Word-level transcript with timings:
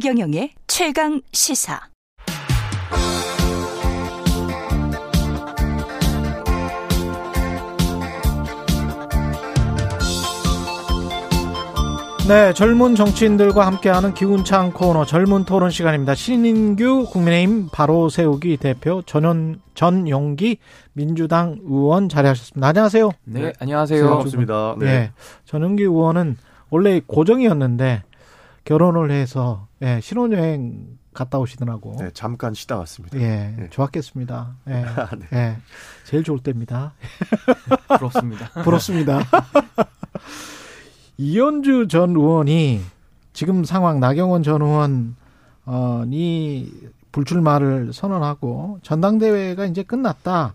최경영의 0.00 0.52
최강 0.66 1.20
시사. 1.30 1.78
네, 12.26 12.54
젊은 12.54 12.94
정치인들과 12.94 13.66
함께하는 13.66 14.14
기운찬 14.14 14.72
코너 14.72 15.04
젊은 15.04 15.44
토론 15.44 15.68
시간입니다. 15.68 16.14
신인규 16.14 17.04
국민의힘 17.10 17.68
바로 17.70 18.08
세우기 18.08 18.56
대표 18.56 19.02
전현 19.04 19.60
전용기 19.74 20.56
민주당 20.94 21.58
의원 21.64 22.08
자리하셨습니다. 22.08 22.68
안녕하세요. 22.68 23.10
네, 23.24 23.40
네. 23.40 23.52
안녕하세요. 23.58 24.08
반갑습니다. 24.08 24.76
네. 24.78 24.86
네. 24.86 25.12
전용기 25.44 25.82
의원은 25.82 26.38
원래 26.70 27.02
고정이었는데 27.06 28.04
결혼을 28.64 29.10
해서 29.10 29.66
예, 29.82 30.00
신혼여행 30.00 30.98
갔다 31.12 31.38
오시더라고. 31.38 31.96
네, 31.98 32.10
잠깐 32.12 32.54
쉬다 32.54 32.78
왔습니다. 32.78 33.18
예, 33.18 33.54
네. 33.58 33.68
좋았겠습니다. 33.70 34.56
예, 34.68 34.72
네. 35.18 35.26
예, 35.32 35.56
제일 36.04 36.22
좋을 36.22 36.40
때입니다. 36.40 36.92
부럽습니다. 37.98 38.48
부럽습니다. 38.62 39.20
이현주 41.18 41.88
전 41.88 42.10
의원이 42.10 42.80
지금 43.32 43.64
상황 43.64 44.00
나경원 44.00 44.42
전 44.42 44.62
의원이 45.66 46.72
불출마를 47.12 47.92
선언하고 47.92 48.78
전당대회가 48.82 49.66
이제 49.66 49.82
끝났다. 49.82 50.54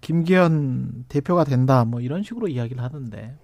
김기현 0.00 1.04
대표가 1.08 1.44
된다. 1.44 1.84
뭐 1.84 2.00
이런 2.00 2.22
식으로 2.22 2.48
이야기를 2.48 2.82
하던데. 2.82 3.36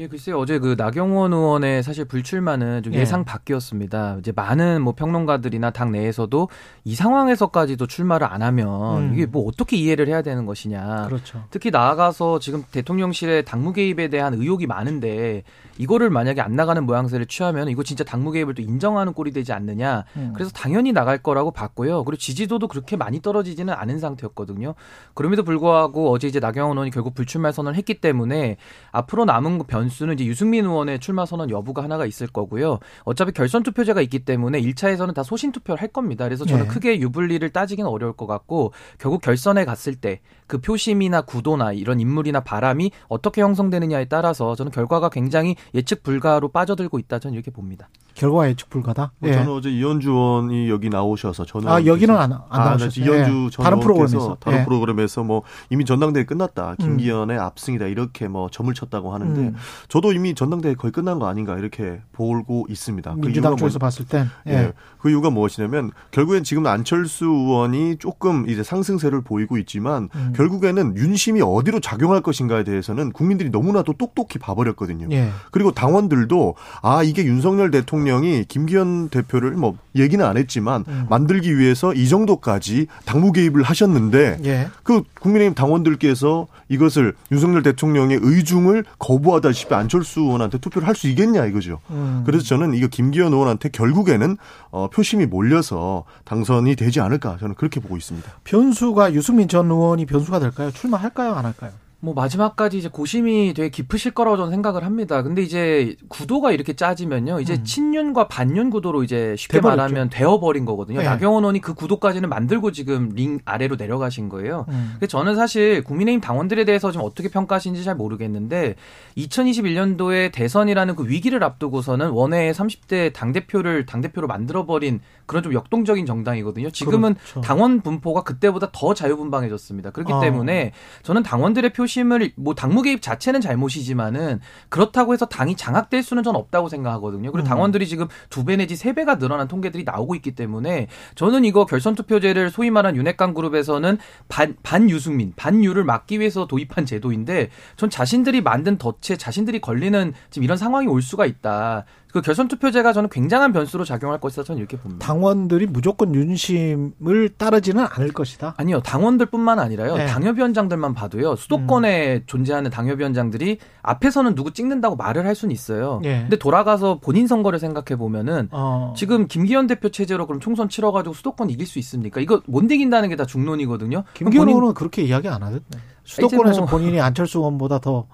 예, 0.00 0.06
글쎄 0.06 0.30
어제 0.30 0.60
그 0.60 0.76
나경원 0.78 1.32
의원의 1.32 1.82
사실 1.82 2.04
불출마는 2.04 2.84
좀 2.84 2.94
예. 2.94 3.04
상 3.04 3.24
밖이었습니다. 3.24 4.18
이제 4.20 4.30
많은 4.30 4.80
뭐 4.80 4.94
평론가들이나 4.94 5.70
당 5.70 5.90
내에서도 5.90 6.48
이 6.84 6.94
상황에서까지도 6.94 7.88
출마를 7.88 8.28
안 8.28 8.42
하면 8.42 9.02
음. 9.02 9.12
이게 9.12 9.26
뭐 9.26 9.48
어떻게 9.48 9.76
이해를 9.76 10.06
해야 10.06 10.22
되는 10.22 10.46
것이냐. 10.46 11.06
그렇죠. 11.08 11.42
특히 11.50 11.72
나아가서 11.72 12.38
지금 12.38 12.62
대통령실의 12.70 13.44
당무 13.44 13.72
개입에 13.72 14.06
대한 14.06 14.34
의혹이 14.34 14.68
많은데 14.68 15.42
이거를 15.78 16.10
만약에 16.10 16.40
안 16.40 16.54
나가는 16.54 16.84
모양새를 16.84 17.26
취하면 17.26 17.68
이거 17.68 17.82
진짜 17.82 18.04
당무 18.04 18.30
개입을 18.30 18.54
또 18.54 18.62
인정하는 18.62 19.12
꼴이 19.12 19.32
되지 19.32 19.52
않느냐. 19.52 20.04
음. 20.16 20.32
그래서 20.32 20.52
당연히 20.52 20.92
나갈 20.92 21.18
거라고 21.18 21.50
봤고요. 21.50 22.04
그리고 22.04 22.18
지지도도 22.18 22.68
그렇게 22.68 22.96
많이 22.96 23.20
떨어지지는 23.20 23.74
않은 23.74 23.98
상태였거든요. 23.98 24.74
그럼에도 25.14 25.42
불구하고 25.42 26.12
어제 26.12 26.28
이제 26.28 26.38
나경원 26.38 26.76
의원이 26.76 26.92
결국 26.92 27.14
불출마 27.14 27.50
선언을 27.50 27.76
했기 27.76 28.00
때문에 28.00 28.58
앞으로 28.92 29.24
남은 29.24 29.58
변 29.66 29.87
수는 29.88 30.14
이제 30.14 30.24
유승민 30.24 30.64
의원의 30.64 31.00
출마 31.00 31.26
선언 31.26 31.50
여부가 31.50 31.82
하나가 31.82 32.06
있을 32.06 32.26
거고요. 32.26 32.78
어차피 33.04 33.32
결선 33.32 33.62
투표제가 33.62 34.00
있기 34.02 34.20
때문에 34.20 34.60
1차에서는 34.60 35.14
다 35.14 35.22
소신 35.22 35.52
투표를 35.52 35.80
할 35.80 35.88
겁니다. 35.88 36.24
그래서 36.24 36.44
저는 36.44 36.64
네. 36.64 36.68
크게 36.68 37.00
유불리를 37.00 37.48
따지기는 37.50 37.88
어려울 37.90 38.12
것 38.12 38.26
같고 38.26 38.72
결국 38.98 39.20
결선에 39.20 39.64
갔을 39.64 39.94
때 39.94 40.20
그 40.48 40.58
표심이나 40.58 41.20
구도나 41.20 41.72
이런 41.72 42.00
인물이나 42.00 42.40
바람이 42.40 42.90
어떻게 43.08 43.42
형성되느냐에 43.42 44.06
따라서 44.06 44.56
저는 44.56 44.72
결과가 44.72 45.10
굉장히 45.10 45.54
예측 45.74 46.02
불가로 46.02 46.48
빠져들고 46.48 46.98
있다 46.98 47.20
저는 47.20 47.34
이렇게 47.34 47.52
봅니다. 47.52 47.88
결과 48.14 48.48
예측 48.48 48.68
불가다. 48.68 49.12
뭐 49.18 49.30
예. 49.30 49.34
저는 49.34 49.52
어제 49.52 49.70
이현주 49.70 50.10
의원이 50.10 50.70
여기 50.70 50.88
나오셔서 50.88 51.44
저는 51.44 51.68
아 51.68 51.84
여기는 51.84 52.16
안, 52.16 52.32
안 52.32 52.42
아, 52.48 52.64
나오셨어요. 52.70 53.04
이현주 53.04 53.44
예. 53.46 53.50
전 53.50 53.62
다른 53.62 53.78
프로그램에서 53.78 54.36
다른 54.40 54.60
예. 54.60 54.64
프로그램에서 54.64 55.22
뭐 55.22 55.42
이미 55.70 55.84
전당대회 55.84 56.24
끝났다. 56.24 56.74
김기현의 56.80 57.36
음. 57.36 57.42
압승이다 57.42 57.86
이렇게 57.86 58.26
뭐 58.26 58.48
점을 58.50 58.72
쳤다고 58.72 59.14
하는데 59.14 59.40
음. 59.40 59.54
저도 59.88 60.12
이미 60.12 60.34
전당대회 60.34 60.74
거의 60.74 60.92
끝난 60.92 61.18
거 61.18 61.28
아닌가 61.28 61.56
이렇게 61.56 62.00
보고 62.12 62.66
있습니다. 62.68 63.14
그 63.14 63.20
민주당 63.20 63.54
그 63.54 63.60
쪽에서 63.60 63.78
뭐, 63.78 63.86
봤을 63.86 64.04
땐 64.06 64.28
예. 64.46 64.52
예. 64.52 64.72
그 64.98 65.10
이유가 65.10 65.30
무엇이냐면 65.30 65.90
결국엔 66.10 66.44
지금 66.44 66.66
안철수 66.66 67.26
의원이 67.26 67.96
조금 67.98 68.48
이제 68.48 68.62
상승세를 68.62 69.22
보이고 69.22 69.58
있지만 69.58 70.08
음. 70.14 70.32
결국에는 70.36 70.96
윤심이 70.96 71.40
어디로 71.42 71.80
작용할 71.80 72.20
것인가에 72.20 72.64
대해서는 72.64 73.12
국민들이 73.12 73.50
너무나도 73.50 73.94
똑똑히 73.94 74.38
봐버렸거든요. 74.38 75.08
예. 75.12 75.30
그리고 75.50 75.72
당원들도 75.72 76.54
아 76.82 77.02
이게 77.02 77.24
윤석열 77.24 77.70
대통령이 77.70 78.44
김기현 78.46 79.08
대표를 79.08 79.52
뭐 79.52 79.76
얘기는 79.94 80.24
안 80.24 80.36
했지만 80.36 80.84
음. 80.88 81.06
만들기 81.08 81.58
위해서 81.58 81.94
이 81.94 82.08
정도까지 82.08 82.86
당무 83.04 83.32
개입을 83.32 83.62
하셨는데 83.62 84.40
예. 84.44 84.68
그 84.82 85.02
국민의힘 85.20 85.54
당원들께서 85.54 86.46
이것을 86.68 87.14
윤석열 87.30 87.62
대통령의 87.62 88.18
의중을 88.20 88.84
거부하다시피 88.98 89.67
안철수 89.74 90.20
의원한테 90.20 90.58
투표를 90.58 90.86
할 90.86 90.94
수 90.94 91.08
있겠냐 91.08 91.46
이거죠. 91.46 91.78
음. 91.90 92.22
그래서 92.26 92.44
저는 92.44 92.74
이거 92.74 92.88
김기현 92.88 93.32
의원한테 93.32 93.68
결국에는 93.68 94.36
어, 94.70 94.88
표심이 94.90 95.26
몰려서 95.26 96.04
당선이 96.24 96.74
되지 96.76 97.00
않을까 97.00 97.36
저는 97.38 97.54
그렇게 97.54 97.78
보고 97.80 97.96
있습니다. 97.96 98.28
변수가 98.44 99.12
유승민 99.14 99.46
전 99.48 99.70
의원이 99.70 100.06
변수가 100.06 100.38
될까요? 100.40 100.70
출마할까요? 100.72 101.34
안 101.34 101.44
할까요? 101.44 101.70
뭐 102.00 102.14
마지막까지 102.14 102.78
이제 102.78 102.88
고심이 102.88 103.52
되게 103.54 103.70
깊으실 103.70 104.12
거라고 104.12 104.36
저는 104.36 104.52
생각을 104.52 104.84
합니다. 104.84 105.22
근데 105.22 105.42
이제 105.42 105.96
구도가 106.08 106.52
이렇게 106.52 106.74
짜지면요. 106.74 107.40
이제 107.40 107.54
음. 107.54 107.64
친윤과 107.64 108.28
반윤 108.28 108.70
구도로 108.70 109.02
이제 109.02 109.34
쉽게 109.36 109.58
돼버렸죠. 109.58 109.76
말하면 109.76 110.08
되어버린 110.08 110.64
거거든요. 110.64 111.00
네. 111.00 111.04
나경원 111.04 111.42
의원이 111.42 111.60
그 111.60 111.74
구도까지는 111.74 112.28
만들고 112.28 112.70
지금 112.70 113.08
링 113.14 113.40
아래로 113.44 113.74
내려가신 113.74 114.28
거예요. 114.28 114.66
음. 114.68 114.90
근데 114.92 115.08
저는 115.08 115.34
사실 115.34 115.82
국민의힘 115.82 116.20
당원들에 116.20 116.64
대해서 116.64 116.92
좀 116.92 117.02
어떻게 117.02 117.28
평가하시는지 117.28 117.82
잘 117.82 117.96
모르겠는데 117.96 118.76
2021년도에 119.16 120.30
대선이라는 120.30 120.94
그 120.94 121.08
위기를 121.08 121.42
앞두고서는 121.42 122.10
원외 122.10 122.52
30대 122.52 123.12
당대표를 123.12 123.86
당대표로 123.86 124.28
만들어버린 124.28 125.00
그런 125.28 125.44
좀 125.44 125.52
역동적인 125.52 126.06
정당이거든요. 126.06 126.70
지금은 126.70 127.14
그렇죠. 127.14 127.40
당원 127.42 127.82
분포가 127.82 128.22
그때보다 128.22 128.70
더 128.72 128.94
자유분방해졌습니다. 128.94 129.90
그렇기 129.90 130.12
아. 130.12 130.20
때문에 130.20 130.72
저는 131.04 131.22
당원들의 131.22 131.72
표심을 131.74 132.32
뭐 132.34 132.54
당무 132.56 132.82
개입 132.82 133.00
자체는 133.02 133.40
잘못이지만은 133.40 134.40
그렇다고 134.70 135.12
해서 135.12 135.26
당이 135.26 135.54
장악될 135.54 136.02
수는 136.02 136.22
전 136.24 136.34
없다고 136.34 136.68
생각하거든요. 136.68 137.30
그리고 137.30 137.46
음. 137.46 137.48
당원들이 137.48 137.86
지금 137.86 138.08
두 138.30 138.48
배 138.48 138.56
내지 138.56 138.76
세 138.76 138.94
배가 138.94 139.18
늘어난 139.18 139.46
통계들이 139.46 139.84
나오고 139.84 140.14
있기 140.14 140.34
때문에 140.34 140.88
저는 141.16 141.44
이거 141.44 141.66
결선 141.66 141.94
투표제를 141.94 142.48
소위 142.48 142.70
말한 142.70 142.96
윤핵관 142.96 143.34
그룹에서는 143.34 143.98
반 144.28 144.56
반유승민 144.62 145.34
반유를 145.36 145.84
막기 145.84 146.18
위해서 146.18 146.46
도입한 146.46 146.86
제도인데 146.86 147.50
전 147.76 147.90
자신들이 147.90 148.40
만든 148.40 148.78
덫에 148.78 149.18
자신들이 149.18 149.60
걸리는 149.60 150.14
지금 150.30 150.44
이런 150.44 150.56
상황이 150.56 150.86
올 150.86 151.02
수가 151.02 151.26
있다. 151.26 151.84
그 152.10 152.22
결선 152.22 152.48
투표제가 152.48 152.94
저는 152.94 153.10
굉장한 153.10 153.52
변수로 153.52 153.84
작용할 153.84 154.18
것이다 154.18 154.42
저는 154.42 154.58
이렇게 154.58 154.78
봅니다. 154.78 155.04
당원들이 155.06 155.66
무조건 155.66 156.14
윤심을 156.14 157.34
따르지는 157.36 157.86
않을 157.90 158.12
것이다. 158.12 158.54
아니요, 158.56 158.80
당원들뿐만 158.80 159.58
아니라요. 159.58 159.94
네. 159.96 160.06
당협위원장들만 160.06 160.94
봐도요. 160.94 161.36
수도권에 161.36 162.14
음. 162.14 162.22
존재하는 162.26 162.70
당협위원장들이 162.70 163.58
앞에서는 163.82 164.34
누구 164.34 164.52
찍는다고 164.52 164.96
말을 164.96 165.26
할 165.26 165.34
수는 165.34 165.52
있어요. 165.52 166.00
네. 166.02 166.22
근데 166.22 166.38
돌아가서 166.38 166.98
본인 167.00 167.26
선거를 167.26 167.58
생각해 167.58 167.98
보면은 167.98 168.48
어. 168.52 168.94
지금 168.96 169.26
김기현 169.28 169.66
대표 169.66 169.90
체제로 169.90 170.26
그럼 170.26 170.40
총선 170.40 170.70
치러 170.70 170.92
가지고 170.92 171.14
수도권 171.14 171.50
이길 171.50 171.66
수 171.66 171.78
있습니까? 171.78 172.20
이거 172.22 172.40
못 172.46 172.62
이긴다는 172.70 173.10
게 173.10 173.18
다 173.18 173.26
중론이거든요. 173.26 174.04
김기현 174.14 174.48
의원은 174.48 174.74
그렇게 174.74 175.02
이야기 175.02 175.26
안 175.28 175.42
하던데. 175.42 175.78
수도권에서 176.04 176.60
뭐. 176.60 176.68
본인이 176.68 177.00
안철수 177.00 177.38
의원보다 177.38 177.80
더 177.80 178.06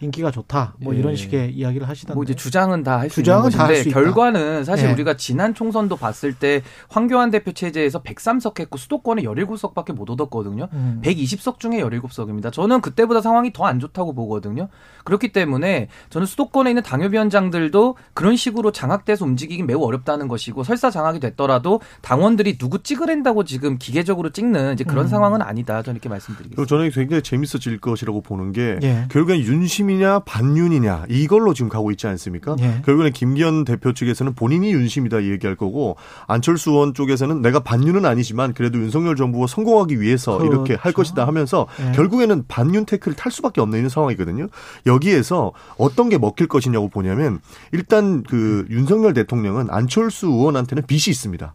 인기가 0.00 0.30
좋다. 0.30 0.74
뭐 0.80 0.94
예. 0.94 0.98
이런 0.98 1.16
식의 1.16 1.52
이야기를 1.54 1.88
하시던데. 1.88 2.14
뭐 2.14 2.22
이제 2.24 2.34
주장은 2.34 2.82
다 2.82 2.98
할 2.98 3.10
수 3.10 3.20
있는 3.20 3.40
것인데 3.40 3.84
결과는 3.90 4.64
사실 4.64 4.88
예. 4.88 4.92
우리가 4.92 5.16
지난 5.16 5.54
총선도 5.54 5.96
봤을 5.96 6.34
때 6.34 6.62
황교안 6.88 7.30
대표 7.30 7.52
체제에서 7.52 8.02
103석 8.02 8.58
했고 8.60 8.76
수도권에 8.78 9.22
17석밖에 9.22 9.92
못 9.94 10.08
얻었거든요. 10.10 10.68
음. 10.72 11.00
120석 11.04 11.58
중에 11.60 11.82
17석입니다. 11.82 12.52
저는 12.52 12.80
그때보다 12.80 13.20
상황이 13.20 13.52
더 13.52 13.66
안 13.66 13.80
좋다고 13.80 14.12
보거든요. 14.14 14.68
그렇기 15.04 15.32
때문에 15.32 15.88
저는 16.10 16.26
수도권에 16.26 16.70
있는 16.70 16.82
당협위원장들도 16.82 17.96
그런 18.14 18.36
식으로 18.36 18.70
장악돼서 18.72 19.24
움직이기 19.24 19.62
매우 19.62 19.82
어렵다는 19.82 20.28
것이고 20.28 20.62
설사 20.64 20.90
장악이 20.90 21.20
됐더라도 21.20 21.80
당원들이 22.02 22.58
누구 22.58 22.82
찍으랜다고 22.82 23.44
지금 23.44 23.78
기계적으로 23.78 24.30
찍는 24.30 24.74
이제 24.74 24.84
그런 24.84 25.06
음. 25.06 25.08
상황은 25.08 25.42
아니다. 25.42 25.82
저는 25.82 25.96
이렇게 25.96 26.08
말씀드리겠습니다. 26.08 26.68
저는 26.68 26.90
굉장히 26.90 27.22
재밌어질 27.22 27.78
것이라고 27.80 28.20
보는 28.20 28.52
게 28.52 28.78
예. 28.82 29.06
결국엔 29.10 29.40
윤심 29.40 29.85
윤심이냐 29.86 30.20
반윤이냐 30.20 31.06
이걸로 31.08 31.54
지금 31.54 31.68
가고 31.68 31.90
있지 31.90 32.06
않습니까? 32.08 32.56
예. 32.60 32.82
결국에는 32.84 33.12
김기현 33.12 33.64
대표 33.64 33.92
측에서는 33.92 34.34
본인이 34.34 34.72
윤심이다 34.72 35.24
얘기할 35.24 35.56
거고 35.56 35.96
안철수 36.26 36.72
의원 36.72 36.92
쪽에서는 36.92 37.40
내가 37.40 37.60
반윤은 37.60 38.04
아니지만 38.04 38.52
그래도 38.52 38.78
윤석열 38.78 39.16
정부가 39.16 39.46
성공하기 39.46 40.00
위해서 40.00 40.38
그렇죠. 40.38 40.52
이렇게 40.52 40.74
할 40.74 40.92
것이다 40.92 41.26
하면서 41.26 41.66
예. 41.80 41.92
결국에는 41.92 42.44
반윤 42.48 42.84
태클을 42.84 43.16
탈 43.16 43.32
수밖에 43.32 43.60
없는 43.60 43.88
상황이거든요. 43.88 44.48
여기에서 44.86 45.52
어떤 45.78 46.08
게 46.08 46.18
먹힐 46.18 46.48
것이냐고 46.48 46.88
보냐면 46.88 47.40
일단 47.72 48.22
그 48.24 48.66
윤석열 48.70 49.14
대통령은 49.14 49.68
안철수 49.70 50.26
의원한테는 50.26 50.84
빚이 50.86 51.10
있습니다. 51.10 51.54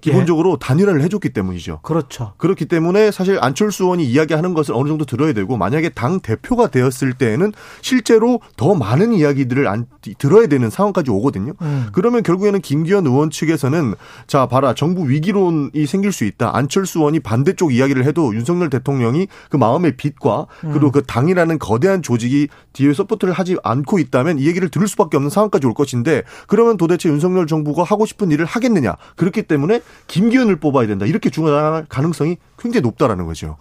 빚. 0.00 0.10
기본적으로 0.10 0.52
예. 0.52 0.56
단일화를 0.60 1.02
해줬기 1.02 1.30
때문이죠. 1.30 1.80
그렇죠. 1.82 2.32
그렇기 2.36 2.66
때문에 2.66 3.10
사실 3.10 3.38
안철수 3.40 3.84
의원이 3.84 4.04
이야기하는 4.04 4.54
것을 4.54 4.74
어느 4.74 4.88
정도 4.88 5.04
들어야 5.04 5.32
되고 5.32 5.56
만약에 5.56 5.90
당 5.90 6.20
대표가 6.20 6.68
되었을 6.68 7.14
때에는 7.14 7.52
실제로 7.82 8.40
더 8.56 8.74
많은 8.74 9.12
이야기들을 9.12 9.66
안, 9.68 9.86
들어야 10.18 10.46
되는 10.46 10.70
상황까지 10.70 11.10
오거든요. 11.10 11.52
음. 11.60 11.88
그러면 11.92 12.22
결국에는 12.22 12.60
김기현 12.60 13.06
의원 13.06 13.30
측에서는 13.30 13.94
자 14.26 14.46
봐라 14.46 14.74
정부 14.74 15.08
위기론이 15.08 15.86
생길 15.86 16.12
수 16.12 16.24
있다. 16.24 16.56
안철수 16.56 17.00
의원이 17.00 17.20
반대쪽 17.20 17.72
이야기를 17.72 18.04
해도 18.04 18.34
윤석열 18.34 18.70
대통령이 18.70 19.28
그 19.50 19.56
마음의 19.56 19.96
빚과 19.96 20.46
그리고 20.60 20.86
음. 20.86 20.92
그 20.92 21.02
당이라는 21.02 21.58
거대한 21.58 22.02
조직이 22.02 22.48
뒤에 22.72 22.92
support를 22.92 23.34
하지 23.34 23.56
않고 23.62 23.98
있다면 23.98 24.38
이 24.38 24.46
얘기를 24.46 24.68
들을 24.68 24.86
수밖에 24.88 25.16
없는 25.16 25.30
상황까지 25.30 25.66
올 25.66 25.74
것인데 25.74 26.22
그러면 26.46 26.76
도대체 26.76 27.08
윤석열 27.08 27.46
정부가 27.46 27.82
하고 27.82 28.06
싶은 28.06 28.30
일을 28.30 28.44
하겠느냐. 28.44 28.94
그렇기 29.16 29.42
때문에 29.42 29.80
김기현을 30.06 30.56
뽑아야 30.56 30.86
된다. 30.86 31.06
이렇게 31.06 31.30
중요할 31.30 31.86
가능성이 31.88 32.38
굉장히 32.58 32.82
높다라는 32.82 33.26
거죠. 33.26 33.56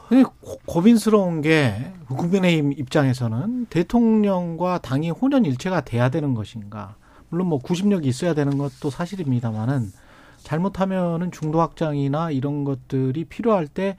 고민스러운 0.66 1.42
게 1.42 1.92
국민의힘 2.08 2.74
입장에서는 2.74 3.66
대통령과 3.70 4.80
당이 4.80 5.12
혼연일체가 5.12 5.82
돼야 5.82 6.10
되는 6.10 6.34
것인가. 6.34 6.96
물론 7.30 7.48
뭐 7.48 7.60
구심력이 7.60 8.08
있어야 8.08 8.34
되는 8.34 8.58
것도 8.58 8.90
사실입니다만은 8.90 9.92
잘못하면은 10.44 11.32
중도 11.32 11.60
확장이나 11.60 12.32
이런 12.32 12.64
것들이 12.64 13.26
필요할 13.26 13.68
때 13.68 13.98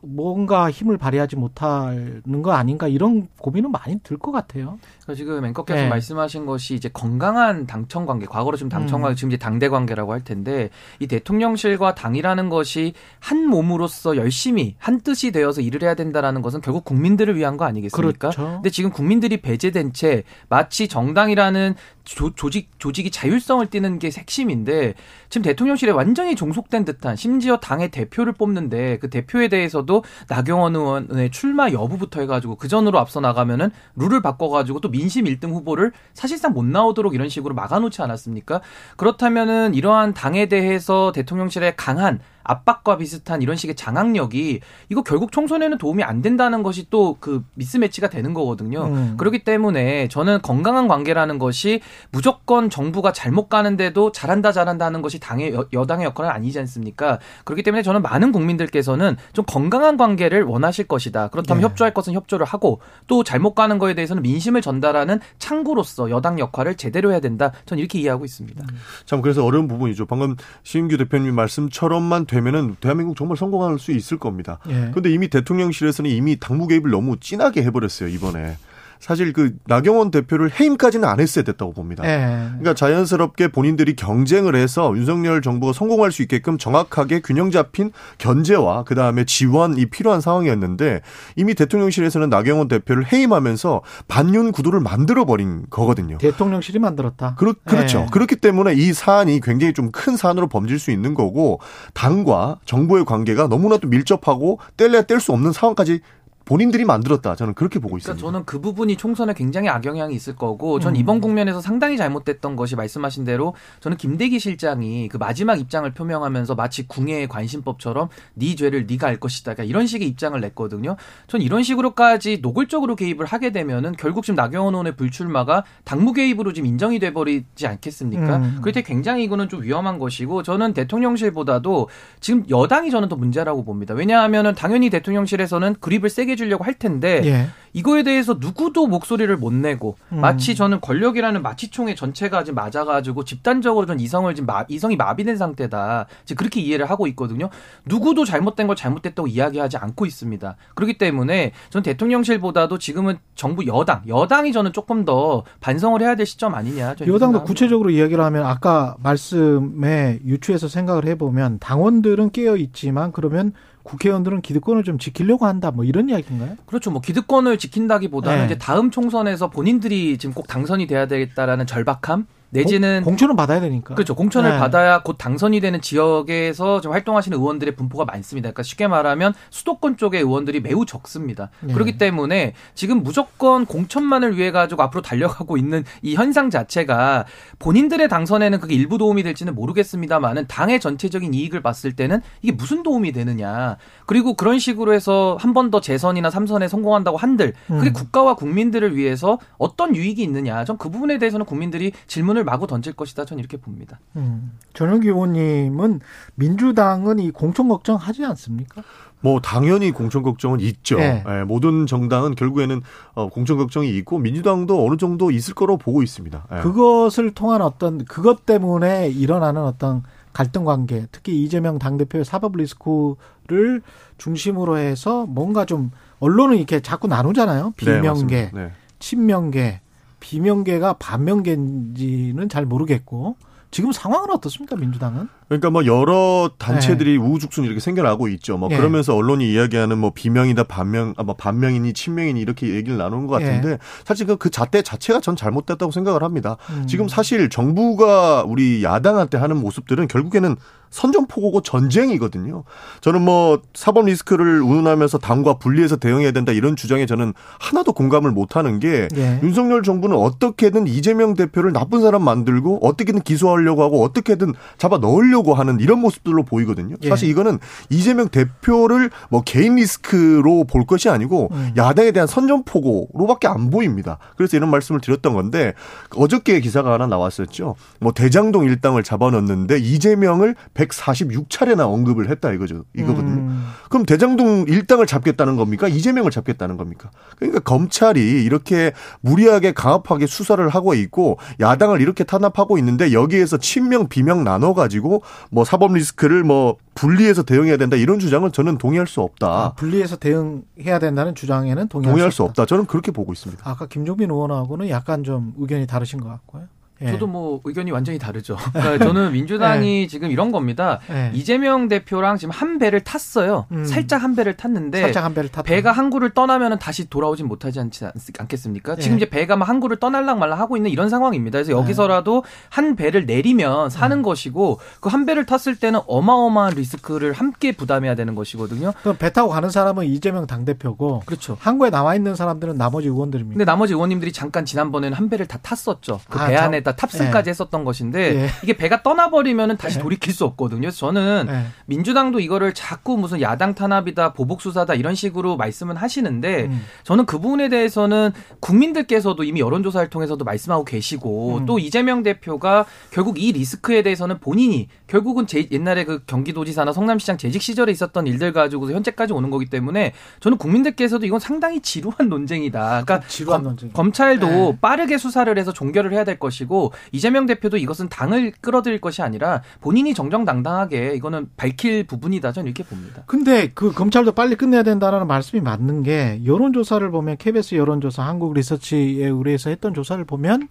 뭔가 0.00 0.70
힘을 0.70 0.98
발휘하지 0.98 1.36
못하는 1.36 2.42
거 2.42 2.52
아닌가 2.52 2.88
이런 2.88 3.28
고민은 3.38 3.70
많이 3.70 3.98
들 4.00 4.18
것 4.18 4.32
같아요. 4.32 4.78
그러니까 5.02 5.14
지금 5.16 5.44
앵커께서 5.44 5.82
네. 5.82 5.88
말씀하신 5.88 6.46
것이 6.46 6.74
이제 6.74 6.88
건강한 6.88 7.66
당청 7.66 8.06
관계, 8.06 8.26
과거로 8.26 8.56
좀 8.56 8.68
당청 8.68 9.02
관계, 9.02 9.14
음. 9.14 9.16
지금 9.16 9.30
이제 9.30 9.36
당대 9.36 9.68
관계라고 9.68 10.12
할 10.12 10.22
텐데 10.22 10.70
이 10.98 11.06
대통령실과 11.06 11.94
당이라는 11.94 12.48
것이 12.48 12.94
한 13.18 13.46
몸으로서 13.46 14.16
열심히 14.16 14.76
한 14.78 15.00
뜻이 15.00 15.32
되어서 15.32 15.60
일을 15.60 15.82
해야 15.82 15.94
된다라는 15.94 16.42
것은 16.42 16.60
결국 16.60 16.84
국민들을 16.84 17.36
위한 17.36 17.56
거 17.56 17.64
아니겠습니까? 17.64 18.30
그렇죠. 18.30 18.42
근데 18.54 18.70
지금 18.70 18.90
국민들이 18.90 19.40
배제된 19.40 19.92
채 19.92 20.22
마치 20.48 20.88
정당이라는 20.88 21.74
조, 22.04 22.30
조직 22.34 22.70
조직이 22.78 23.10
자율성을 23.10 23.66
띠는 23.66 23.98
게 23.98 24.10
핵심인데 24.16 24.94
지금 25.30 25.42
대통령실에 25.42 25.90
완전히 25.92 26.36
종속된 26.36 26.84
듯한 26.84 27.16
심지어 27.16 27.56
당의 27.56 27.90
대표를 27.90 28.34
뽑는데 28.34 28.98
그 28.98 29.10
대표에 29.10 29.48
대해서도 29.48 30.04
나경원 30.28 30.76
의원의 30.76 31.30
출마 31.30 31.70
여부부터 31.70 32.20
해가지고 32.20 32.56
그 32.56 32.68
전으로 32.68 32.98
앞서 32.98 33.20
나가면은 33.20 33.70
룰을 33.96 34.22
바꿔가지고 34.22 34.80
또 34.80 34.90
민심 34.90 35.24
1등 35.24 35.50
후보를 35.50 35.92
사실상 36.12 36.52
못 36.52 36.64
나오도록 36.64 37.14
이런 37.14 37.28
식으로 37.28 37.54
막아놓지 37.54 38.02
않았습니까? 38.02 38.60
그렇다면은 38.96 39.74
이러한 39.74 40.14
당에 40.14 40.46
대해서 40.46 41.12
대통령실의 41.12 41.76
강한 41.76 42.20
압박과 42.44 42.98
비슷한 42.98 43.42
이런 43.42 43.56
식의 43.56 43.74
장악력이 43.74 44.60
이거 44.88 45.02
결국 45.02 45.32
총선에는 45.32 45.78
도움이 45.78 46.04
안 46.04 46.22
된다는 46.22 46.62
것이 46.62 46.88
또 46.90 47.14
그 47.24 47.42
미스매치가 47.54 48.08
되는 48.10 48.34
거거든요. 48.34 48.84
음. 48.84 49.14
그렇기 49.16 49.44
때문에 49.44 50.08
저는 50.08 50.42
건강한 50.42 50.88
관계라는 50.88 51.38
것이 51.38 51.80
무조건 52.10 52.68
정부가 52.68 53.12
잘못 53.12 53.48
가는데도 53.48 54.12
잘한다 54.12 54.52
잘한다 54.52 54.84
하는 54.84 55.00
것이 55.00 55.18
당의 55.18 55.54
여, 55.54 55.66
여당의 55.72 56.04
역할은 56.04 56.30
아니지 56.30 56.58
않습니까? 56.60 57.18
그렇기 57.44 57.62
때문에 57.62 57.82
저는 57.82 58.02
많은 58.02 58.32
국민들께서는 58.32 59.16
좀 59.32 59.44
건강한 59.46 59.96
관계를 59.96 60.42
원하실 60.42 60.86
것이다. 60.86 61.28
그렇다면 61.28 61.62
네. 61.62 61.68
협조할 61.68 61.94
것은 61.94 62.12
협조를 62.12 62.44
하고 62.44 62.80
또 63.06 63.24
잘못 63.24 63.54
가는 63.54 63.78
거에 63.78 63.94
대해서는 63.94 64.22
민심을 64.22 64.60
전달하는 64.60 65.20
창구로서 65.38 66.10
여당 66.10 66.38
역할을 66.38 66.76
제대로 66.76 67.10
해야 67.10 67.20
된다. 67.20 67.52
저는 67.66 67.80
이렇게 67.80 67.98
이해하고 68.00 68.24
있습니다. 68.24 68.64
참 69.06 69.22
그래서 69.22 69.44
어려운 69.44 69.68
부분이죠. 69.68 70.06
방금 70.06 70.36
신규 70.62 70.96
대표님 70.98 71.34
말씀처럼만 71.34 72.26
되면은 72.34 72.76
대한민국 72.80 73.16
정말 73.16 73.36
성공할 73.36 73.78
수 73.78 73.92
있을 73.92 74.18
겁니다. 74.18 74.58
그런데 74.64 75.10
예. 75.10 75.14
이미 75.14 75.28
대통령실에서는 75.28 76.10
이미 76.10 76.38
당무 76.38 76.66
개입을 76.66 76.90
너무 76.90 77.18
진하게 77.18 77.62
해버렸어요 77.62 78.08
이번에. 78.08 78.56
사실 79.00 79.32
그 79.32 79.54
나경원 79.66 80.10
대표를 80.10 80.50
해임까지는 80.58 81.08
안 81.08 81.20
했어야 81.20 81.44
됐다고 81.44 81.72
봅니다. 81.72 82.02
네. 82.02 82.18
그러니까 82.48 82.74
자연스럽게 82.74 83.48
본인들이 83.48 83.96
경쟁을 83.96 84.54
해서 84.54 84.92
윤석열 84.94 85.40
정부가 85.40 85.72
성공할 85.72 86.12
수 86.12 86.22
있게끔 86.22 86.58
정확하게 86.58 87.20
균형 87.20 87.50
잡힌 87.50 87.90
견제와 88.18 88.84
그 88.84 88.94
다음에 88.94 89.24
지원이 89.24 89.86
필요한 89.86 90.20
상황이었는데 90.20 91.00
이미 91.36 91.54
대통령실에서는 91.54 92.28
나경원 92.28 92.68
대표를 92.68 93.10
해임하면서 93.10 93.82
반윤 94.08 94.52
구도를 94.52 94.80
만들어 94.80 95.24
버린 95.24 95.64
거거든요. 95.70 96.18
대통령실이 96.18 96.78
만들었다. 96.78 97.36
그렇, 97.36 97.54
그렇죠. 97.64 98.00
네. 98.00 98.06
그렇기 98.12 98.36
때문에 98.36 98.74
이 98.74 98.92
사안이 98.92 99.40
굉장히 99.40 99.72
좀 99.72 99.94
큰 99.94 100.16
사안으로 100.16 100.48
범질 100.48 100.78
수 100.78 100.90
있는 100.90 101.14
거고 101.14 101.60
당과 101.94 102.58
정부의 102.64 103.04
관계가 103.04 103.46
너무나도 103.46 103.88
밀접하고 103.88 104.58
뗄래야 104.76 105.02
뗄 105.02 105.20
수 105.20 105.32
없는 105.32 105.52
상황까지 105.52 106.00
본인들이 106.44 106.84
만들었다. 106.84 107.36
저는 107.36 107.54
그렇게 107.54 107.78
보고 107.78 107.94
그러니까 107.94 108.12
있습니다. 108.12 108.26
저는 108.26 108.44
그 108.44 108.60
부분이 108.60 108.96
총선에 108.96 109.32
굉장히 109.34 109.68
악영향이 109.68 110.14
있을 110.14 110.36
거고, 110.36 110.78
전 110.78 110.94
음. 110.94 110.96
이번 110.96 111.20
국면에서 111.20 111.60
상당히 111.60 111.96
잘못됐던 111.96 112.54
것이 112.56 112.76
말씀하신 112.76 113.24
대로 113.24 113.54
저는 113.80 113.96
김대기 113.96 114.38
실장이 114.38 115.08
그 115.08 115.16
마지막 115.16 115.58
입장을 115.58 115.90
표명하면서 115.92 116.54
마치 116.54 116.86
궁예의 116.86 117.28
관심법처럼 117.28 118.08
네 118.34 118.54
죄를 118.54 118.86
네가 118.86 119.06
알 119.06 119.18
것이다. 119.18 119.54
그러니까 119.54 119.70
이런 119.70 119.86
식의 119.86 120.06
입장을 120.08 120.38
냈거든요. 120.38 120.96
전 121.26 121.40
이런 121.40 121.62
식으로까지 121.62 122.40
노골적으로 122.42 122.96
개입을 122.96 123.24
하게 123.24 123.50
되면은 123.50 123.92
결국 123.96 124.24
지금 124.24 124.36
나경원 124.36 124.74
의원의 124.74 124.96
불출마가 124.96 125.64
당무 125.84 126.12
개입으로 126.12 126.52
지금 126.52 126.66
인정이 126.66 126.98
돼 126.98 127.12
버리지 127.12 127.66
않겠습니까? 127.66 128.36
음. 128.36 128.58
그럴 128.60 128.72
때 128.72 128.82
굉장히 128.82 129.24
이거는 129.24 129.48
좀 129.48 129.62
위험한 129.62 129.98
것이고 129.98 130.42
저는 130.42 130.74
대통령실보다도 130.74 131.88
지금 132.20 132.44
여당이 132.50 132.90
저는 132.90 133.08
더 133.08 133.16
문제라고 133.16 133.64
봅니다. 133.64 133.94
왜냐하면은 133.94 134.54
당연히 134.54 134.90
대통령실에서는 134.90 135.76
그립을 135.80 136.10
세게 136.10 136.33
해 136.34 136.36
주려고 136.36 136.64
할 136.64 136.74
텐데 136.74 137.22
예. 137.24 137.48
이거에 137.72 138.04
대해서 138.04 138.36
누구도 138.38 138.86
목소리를 138.86 139.36
못 139.36 139.52
내고 139.52 139.96
음. 140.12 140.20
마치 140.20 140.54
저는 140.54 140.80
권력이라는 140.80 141.42
마취총의 141.42 141.96
전체가 141.96 142.44
지금 142.44 142.54
맞아가지고 142.54 143.24
집단적으로 143.24 143.86
전 143.86 143.98
이성을 143.98 144.32
지금 144.34 144.46
마, 144.46 144.64
이성이 144.68 144.96
마비된 144.96 145.36
상태다. 145.36 146.06
지금 146.24 146.38
그렇게 146.38 146.60
이해를 146.60 146.88
하고 146.88 147.06
있거든요. 147.08 147.50
누구도 147.84 148.24
잘못된 148.24 148.68
걸 148.68 148.76
잘못됐다고 148.76 149.26
이야기하지 149.26 149.76
않고 149.76 150.06
있습니다. 150.06 150.56
그렇기 150.74 150.98
때문에 150.98 151.52
전 151.70 151.82
대통령실보다도 151.82 152.78
지금은 152.78 153.18
정부 153.34 153.66
여당 153.66 154.02
여당이 154.06 154.52
저는 154.52 154.72
조금 154.72 155.04
더 155.04 155.42
반성을 155.60 156.00
해야 156.00 156.14
될 156.14 156.26
시점 156.26 156.54
아니냐. 156.54 156.94
여당도 157.06 157.42
구체적으로 157.42 157.90
이야기를 157.90 158.22
하면 158.22 158.46
아까 158.46 158.94
말씀에 159.02 160.20
유추해서 160.24 160.68
생각을 160.68 161.06
해보면 161.06 161.58
당원들은 161.58 162.30
깨어 162.30 162.56
있지만 162.56 163.10
그러면 163.10 163.52
국회의원들은 163.84 164.40
기득권을 164.40 164.82
좀 164.82 164.98
지키려고 164.98 165.46
한다 165.46 165.70
뭐 165.70 165.84
이런 165.84 166.08
이야기인가요? 166.08 166.56
그렇죠. 166.66 166.90
뭐 166.90 167.00
기득권을 167.00 167.58
지킨다기보다는 167.58 168.38
네. 168.40 168.44
이제 168.46 168.58
다음 168.58 168.90
총선에서 168.90 169.50
본인들이 169.50 170.18
지금 170.18 170.34
꼭 170.34 170.48
당선이 170.48 170.86
돼야 170.86 171.06
되겠다라는 171.06 171.66
절박함 171.66 172.26
내지는 172.54 173.02
공, 173.02 173.16
천은 173.16 173.36
받아야 173.36 173.60
되니까. 173.60 173.94
그렇죠. 173.94 174.14
공천을 174.14 174.50
네. 174.52 174.58
받아야 174.58 175.02
곧 175.02 175.16
당선이 175.18 175.60
되는 175.60 175.80
지역에서 175.80 176.80
좀 176.80 176.92
활동하시는 176.92 177.36
의원들의 177.36 177.74
분포가 177.76 178.04
많습니다. 178.04 178.46
그러니까 178.46 178.62
쉽게 178.62 178.86
말하면 178.86 179.34
수도권 179.50 179.96
쪽의 179.96 180.20
의원들이 180.22 180.60
매우 180.60 180.86
적습니다. 180.86 181.50
네. 181.60 181.74
그렇기 181.74 181.98
때문에 181.98 182.54
지금 182.74 183.02
무조건 183.02 183.66
공천만을 183.66 184.36
위해 184.38 184.52
가지고 184.52 184.82
앞으로 184.82 185.02
달려가고 185.02 185.56
있는 185.56 185.84
이 186.02 186.14
현상 186.14 186.50
자체가 186.50 187.24
본인들의 187.58 188.08
당선에는 188.08 188.60
그게 188.60 188.74
일부 188.74 188.96
도움이 188.98 189.22
될지는 189.24 189.54
모르겠습니다만은 189.54 190.46
당의 190.46 190.78
전체적인 190.80 191.34
이익을 191.34 191.60
봤을 191.60 191.96
때는 191.96 192.20
이게 192.42 192.52
무슨 192.52 192.82
도움이 192.84 193.10
되느냐. 193.12 193.76
그리고 194.06 194.34
그런 194.34 194.58
식으로 194.60 194.92
해서 194.94 195.36
한 195.40 195.52
번 195.52 195.64
더 195.70 195.80
재선이나 195.80 196.30
삼선에 196.30 196.68
성공한다고 196.68 197.16
한들 197.16 197.54
그게 197.66 197.88
음. 197.88 197.92
국가와 197.94 198.34
국민들을 198.34 198.94
위해서 198.96 199.38
어떤 199.56 199.96
유익이 199.96 200.22
있느냐. 200.22 200.64
전 200.64 200.76
그 200.76 200.90
부분에 200.90 201.18
대해서는 201.18 201.46
국민들이 201.46 201.92
질문을 202.06 202.43
마구 202.44 202.66
던질 202.66 202.92
것이다. 202.94 203.24
저는 203.24 203.40
이렇게 203.40 203.56
봅니다. 203.56 203.98
음. 204.16 204.58
전용기 204.74 205.08
의원님은 205.08 206.00
민주당은 206.34 207.18
이 207.18 207.30
공천 207.30 207.68
걱정 207.68 207.96
하지 207.96 208.24
않습니까? 208.24 208.82
뭐 209.20 209.40
당연히 209.40 209.90
공천 209.90 210.22
걱정은 210.22 210.60
있죠. 210.60 210.98
네. 210.98 211.24
네, 211.26 211.44
모든 211.44 211.86
정당은 211.86 212.34
결국에는 212.34 212.82
어, 213.14 213.30
공천 213.30 213.56
걱정이 213.56 213.88
있고 213.96 214.18
민주당도 214.18 214.86
어느 214.86 214.98
정도 214.98 215.30
있을 215.30 215.54
거로 215.54 215.78
보고 215.78 216.02
있습니다. 216.02 216.46
네. 216.50 216.60
그것을 216.60 217.32
통한 217.32 217.62
어떤 217.62 218.04
그것 218.04 218.44
때문에 218.44 219.08
일어나는 219.08 219.62
어떤 219.62 220.02
갈등 220.34 220.64
관계, 220.64 221.06
특히 221.10 221.42
이재명 221.42 221.78
당대표의 221.78 222.26
사법 222.26 222.56
리스크를 222.56 223.80
중심으로 224.18 224.76
해서 224.76 225.24
뭔가 225.26 225.64
좀 225.64 225.90
언론은 226.18 226.58
이렇게 226.58 226.80
자꾸 226.80 227.06
나누잖아요. 227.06 227.72
네, 227.78 227.84
비명계, 228.00 228.50
네, 228.52 228.72
친명계, 228.98 229.80
비명계가 230.24 230.94
반명계인지는 230.94 232.48
잘 232.48 232.64
모르겠고 232.64 233.36
지금 233.70 233.92
상황은 233.92 234.30
어떻습니까 234.30 234.74
민주당은? 234.74 235.28
그러니까 235.48 235.70
뭐 235.70 235.84
여러 235.86 236.50
단체들이 236.58 237.12
네. 237.12 237.16
우후죽순 237.18 237.64
이렇게 237.64 237.80
생겨나고 237.80 238.28
있죠. 238.28 238.56
뭐 238.56 238.68
네. 238.68 238.76
그러면서 238.76 239.14
언론이 239.14 239.52
이야기하는 239.52 239.98
뭐 239.98 240.12
비명이다 240.14 240.64
반명, 240.64 241.14
아, 241.16 241.22
뭐 241.22 241.34
반명이니 241.34 241.92
친명이니 241.92 242.40
이렇게 242.40 242.68
얘기를 242.74 242.96
나누는 242.96 243.26
것 243.26 243.34
같은데 243.34 243.68
네. 243.68 243.78
사실 244.04 244.26
그, 244.26 244.36
그 244.36 244.50
잣대 244.50 244.82
자체가 244.82 245.20
전 245.20 245.36
잘못됐다고 245.36 245.92
생각을 245.92 246.22
합니다. 246.22 246.56
음. 246.70 246.86
지금 246.86 247.08
사실 247.08 247.48
정부가 247.50 248.44
우리 248.44 248.82
야당한테 248.82 249.38
하는 249.38 249.58
모습들은 249.58 250.08
결국에는 250.08 250.56
선전포고고 250.94 251.62
전쟁이거든요. 251.62 252.62
저는 253.00 253.22
뭐 253.22 253.60
사법 253.74 254.06
리스크를 254.06 254.62
운운하면서 254.62 255.18
당과 255.18 255.54
분리해서 255.54 255.96
대응해야 255.96 256.30
된다 256.30 256.52
이런 256.52 256.76
주장에 256.76 257.04
저는 257.04 257.34
하나도 257.58 257.92
공감을 257.94 258.30
못하는 258.30 258.78
게 258.78 259.08
예. 259.16 259.40
윤석열 259.42 259.82
정부는 259.82 260.16
어떻게든 260.16 260.86
이재명 260.86 261.34
대표를 261.34 261.72
나쁜 261.72 262.00
사람 262.00 262.22
만들고 262.22 262.78
어떻게든 262.86 263.22
기소하려고 263.22 263.82
하고 263.82 264.04
어떻게든 264.04 264.54
잡아 264.78 264.98
넣으려고 264.98 265.33
하는 265.54 265.80
이런 265.80 266.00
모습들로 266.00 266.44
보이거든요. 266.44 266.96
예. 267.02 267.08
사실 267.08 267.28
이거는 267.28 267.58
이재명 267.90 268.28
대표를 268.28 269.10
뭐 269.30 269.42
개인 269.42 269.76
리스크로 269.76 270.64
볼 270.64 270.86
것이 270.86 271.08
아니고 271.08 271.48
음. 271.52 271.72
야당에 271.76 272.12
대한 272.12 272.26
선전포고로밖에 272.26 273.48
안 273.48 273.70
보입니다. 273.70 274.18
그래서 274.36 274.56
이런 274.56 274.70
말씀을 274.70 275.00
드렸던 275.00 275.34
건데 275.34 275.74
어저께 276.14 276.60
기사가 276.60 276.92
하나 276.92 277.06
나왔었죠. 277.06 277.74
뭐 278.00 278.12
대장동 278.12 278.64
일당을 278.64 279.02
잡아넣는데 279.02 279.78
이재명을 279.78 280.54
146차례나 280.74 281.80
언급을 281.92 282.30
했다 282.30 282.52
이거죠. 282.52 282.84
이거거든요. 282.96 283.42
음. 283.42 283.66
그럼 283.88 284.06
대장동 284.06 284.66
일당을 284.68 285.06
잡겠다는 285.06 285.56
겁니까? 285.56 285.88
이재명을 285.88 286.30
잡겠다는 286.30 286.76
겁니까? 286.76 287.10
그러니까 287.38 287.60
검찰이 287.60 288.44
이렇게 288.44 288.92
무리하게 289.20 289.72
강압하게 289.72 290.26
수사를 290.26 290.66
하고 290.68 290.94
있고 290.94 291.38
야당을 291.60 292.00
이렇게 292.00 292.24
탄압하고 292.24 292.78
있는데 292.78 293.12
여기에서 293.12 293.56
친명 293.56 294.08
비명 294.08 294.44
나눠 294.44 294.74
가지고 294.74 295.22
뭐 295.50 295.64
사법 295.64 295.92
리스크를 295.92 296.44
뭐 296.44 296.76
분리해서 296.94 297.42
대응해야 297.42 297.76
된다 297.76 297.96
이런 297.96 298.18
주장은 298.18 298.52
저는 298.52 298.78
동의할 298.78 299.06
수 299.06 299.20
없다. 299.20 299.46
아, 299.46 299.72
분리해서 299.74 300.16
대응해야 300.16 300.98
된다는 300.98 301.34
주장에는 301.34 301.88
동의할, 301.88 302.12
동의할 302.12 302.32
수, 302.32 302.42
없다. 302.42 302.54
수 302.54 302.62
없다. 302.62 302.66
저는 302.66 302.86
그렇게 302.86 303.10
보고 303.10 303.32
있습니다. 303.32 303.68
아까 303.68 303.86
김종빈 303.86 304.30
의원하고는 304.30 304.88
약간 304.88 305.24
좀 305.24 305.54
의견이 305.58 305.86
다르신 305.86 306.20
것 306.20 306.28
같고요. 306.28 306.64
예. 307.04 307.10
저도 307.12 307.26
뭐 307.26 307.60
의견이 307.64 307.90
완전히 307.90 308.18
다르죠. 308.18 308.56
그러니까 308.72 309.04
저는 309.04 309.32
민주당이 309.32 310.02
예. 310.04 310.06
지금 310.06 310.30
이런 310.30 310.52
겁니다. 310.52 311.00
예. 311.10 311.30
이재명 311.34 311.88
대표랑 311.88 312.36
지금 312.36 312.52
한 312.52 312.78
배를 312.78 313.00
탔어요. 313.00 313.66
음. 313.72 313.84
살짝 313.84 314.22
한 314.22 314.36
배를 314.36 314.56
탔는데 314.56 315.00
살짝 315.00 315.24
한 315.24 315.32
배를 315.34 315.48
탔다. 315.50 315.62
배가 315.62 315.92
항구를 315.92 316.30
떠나면은 316.30 316.78
다시 316.78 317.08
돌아오진 317.08 317.48
못하지 317.48 317.80
않지 317.80 318.04
않겠습니까? 318.38 318.96
예. 318.98 319.00
지금 319.00 319.16
이제 319.16 319.28
배가 319.28 319.56
막 319.56 319.68
항구를 319.68 319.96
떠날랑 319.98 320.38
말랑 320.38 320.58
하고 320.58 320.76
있는 320.76 320.90
이런 320.90 321.08
상황입니다. 321.08 321.56
그래서 321.56 321.72
여기서라도 321.72 322.44
한 322.68 322.94
배를 322.96 323.24
내리면 323.26 323.88
사는 323.90 324.14
음. 324.18 324.22
것이고 324.22 324.78
그 325.00 325.14
한 325.14 325.26
배를 325.26 325.46
탔을 325.46 325.76
때는 325.76 326.00
어마어마한 326.08 326.74
리스크를 326.74 327.32
함께 327.34 327.70
부담해야 327.70 328.16
되는 328.16 328.34
것이거든요. 328.34 328.92
그럼 329.02 329.16
배 329.16 329.32
타고 329.32 329.48
가는 329.48 329.70
사람은 329.70 330.06
이재명 330.06 330.48
당 330.48 330.64
대표고 330.64 331.22
그렇죠. 331.24 331.56
항구에 331.60 331.90
나와 331.90 332.16
있는 332.16 332.34
사람들은 332.34 332.76
나머지 332.76 333.06
의원들입니다. 333.06 333.54
근데 333.54 333.64
나머지 333.64 333.92
의원님들이 333.92 334.32
잠깐 334.32 334.64
지난번에는 334.64 335.16
한 335.16 335.28
배를 335.28 335.46
다 335.46 335.58
탔었죠. 335.62 336.18
그배 336.28 336.56
아, 336.56 336.64
안에 336.64 336.80
다 336.82 336.93
탑승까지 336.96 337.44
네. 337.44 337.50
했었던 337.50 337.84
것인데 337.84 338.32
네. 338.32 338.48
이게 338.62 338.76
배가 338.76 339.02
떠나버리면은 339.02 339.76
다시 339.76 339.96
네. 339.96 340.02
돌이킬 340.02 340.32
수 340.32 340.44
없거든요. 340.44 340.80
그래서 340.80 340.98
저는 340.98 341.46
네. 341.46 341.66
민주당도 341.86 342.40
이거를 342.40 342.74
자꾸 342.74 343.16
무슨 343.16 343.40
야당 343.40 343.74
탄압이다, 343.74 344.32
보복 344.32 344.60
수사다 344.60 344.94
이런 344.94 345.14
식으로 345.14 345.56
말씀은 345.56 345.96
하시는데 345.96 346.64
음. 346.64 346.84
저는 347.02 347.26
그 347.26 347.38
부분에 347.38 347.68
대해서는 347.68 348.32
국민들께서도 348.60 349.44
이미 349.44 349.60
여론조사를 349.60 350.08
통해서도 350.10 350.44
말씀하고 350.44 350.84
계시고 350.84 351.58
음. 351.58 351.66
또 351.66 351.78
이재명 351.78 352.22
대표가 352.22 352.84
결국 353.10 353.40
이 353.40 353.52
리스크에 353.52 354.02
대해서는 354.02 354.40
본인이 354.40 354.88
결국은 355.06 355.46
제 355.46 355.66
옛날에 355.70 356.04
그 356.04 356.24
경기도지사나 356.26 356.92
성남시장 356.92 357.38
재직 357.38 357.62
시절에 357.62 357.92
있었던 357.92 358.26
일들 358.26 358.52
가지고서 358.52 358.92
현재까지 358.92 359.32
오는 359.32 359.50
거기 359.50 359.66
때문에 359.66 360.12
저는 360.40 360.58
국민들께서도 360.58 361.26
이건 361.26 361.40
상당히 361.40 361.80
지루한 361.80 362.28
논쟁이다. 362.28 363.04
그러니까 363.04 363.20
지루한 363.26 363.62
검, 363.62 363.70
논쟁. 363.70 363.92
검찰도 363.92 364.46
네. 364.46 364.78
빠르게 364.80 365.18
수사를 365.18 365.56
해서 365.56 365.72
종결을 365.72 366.12
해야 366.12 366.24
될 366.24 366.38
것이고 366.38 366.73
이재명 367.12 367.46
대표도 367.46 367.76
이것은 367.76 368.08
당을 368.08 368.52
끌어들일 368.60 369.00
것이 369.00 369.22
아니라 369.22 369.62
본인이 369.80 370.14
정정당당하게 370.14 371.14
이거는 371.14 371.48
밝힐 371.56 372.04
부분이다 372.04 372.52
저는 372.52 372.66
이렇게 372.66 372.84
봅니다. 372.84 373.22
근데 373.26 373.70
그 373.74 373.92
검찰도 373.92 374.32
빨리 374.32 374.56
끝내야 374.56 374.82
된다라는 374.82 375.26
말씀이 375.26 375.60
맞는 375.62 376.02
게 376.02 376.40
여론조사를 376.44 377.10
보면 377.10 377.36
KBS 377.36 377.76
여론조사 377.76 378.22
한국 378.22 378.54
리서치에 378.54 379.26
의뢰해서 379.26 379.70
했던 379.70 379.94
조사를 379.94 380.22
보면 380.24 380.68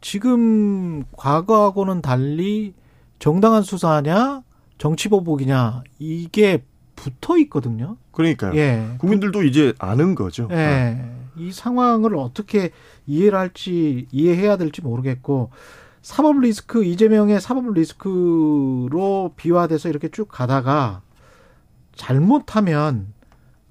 지금 0.00 1.04
과거하고는 1.16 2.02
달리 2.02 2.74
정당한 3.18 3.62
수사냐 3.62 4.42
정치 4.78 5.08
보복이냐 5.08 5.82
이게 5.98 6.62
붙어 6.94 7.38
있거든요. 7.38 7.96
그러니까요. 8.12 8.56
예. 8.56 8.86
국민들도 8.98 9.42
이제 9.44 9.72
아는 9.78 10.14
거죠. 10.14 10.48
예. 10.50 10.56
네. 10.56 11.12
이 11.36 11.52
상황을 11.52 12.16
어떻게 12.16 12.70
이해를 13.06 13.38
할지 13.38 14.06
이해해야 14.10 14.56
될지 14.56 14.82
모르겠고 14.82 15.50
사법 16.02 16.40
리스크 16.40 16.84
이재명의 16.84 17.40
사법 17.40 17.72
리스크로 17.72 19.32
비화돼서 19.36 19.88
이렇게 19.88 20.08
쭉 20.08 20.28
가다가 20.28 21.02
잘못하면 21.94 23.12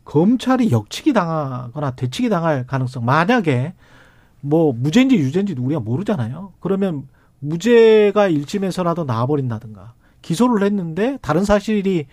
검찰이 0.04 0.72
역치기 0.72 1.14
당하거나 1.14 1.92
되치기 1.92 2.30
당할 2.30 2.68
가능성 2.68 3.06
만약에 3.06 3.74
뭐 4.42 4.74
무죄인지 4.74 5.16
유죄인지 5.16 5.56
우리가 5.58 5.80
모르잖아요. 5.80 6.54
그러면 6.60 7.08
무죄가 7.40 8.28
일심에서라도 8.28 9.06
나와버린다든가 9.06 9.94
기소를 10.22 10.66
했는데 10.66 11.18
다른 11.22 11.44
사실이 11.44 12.08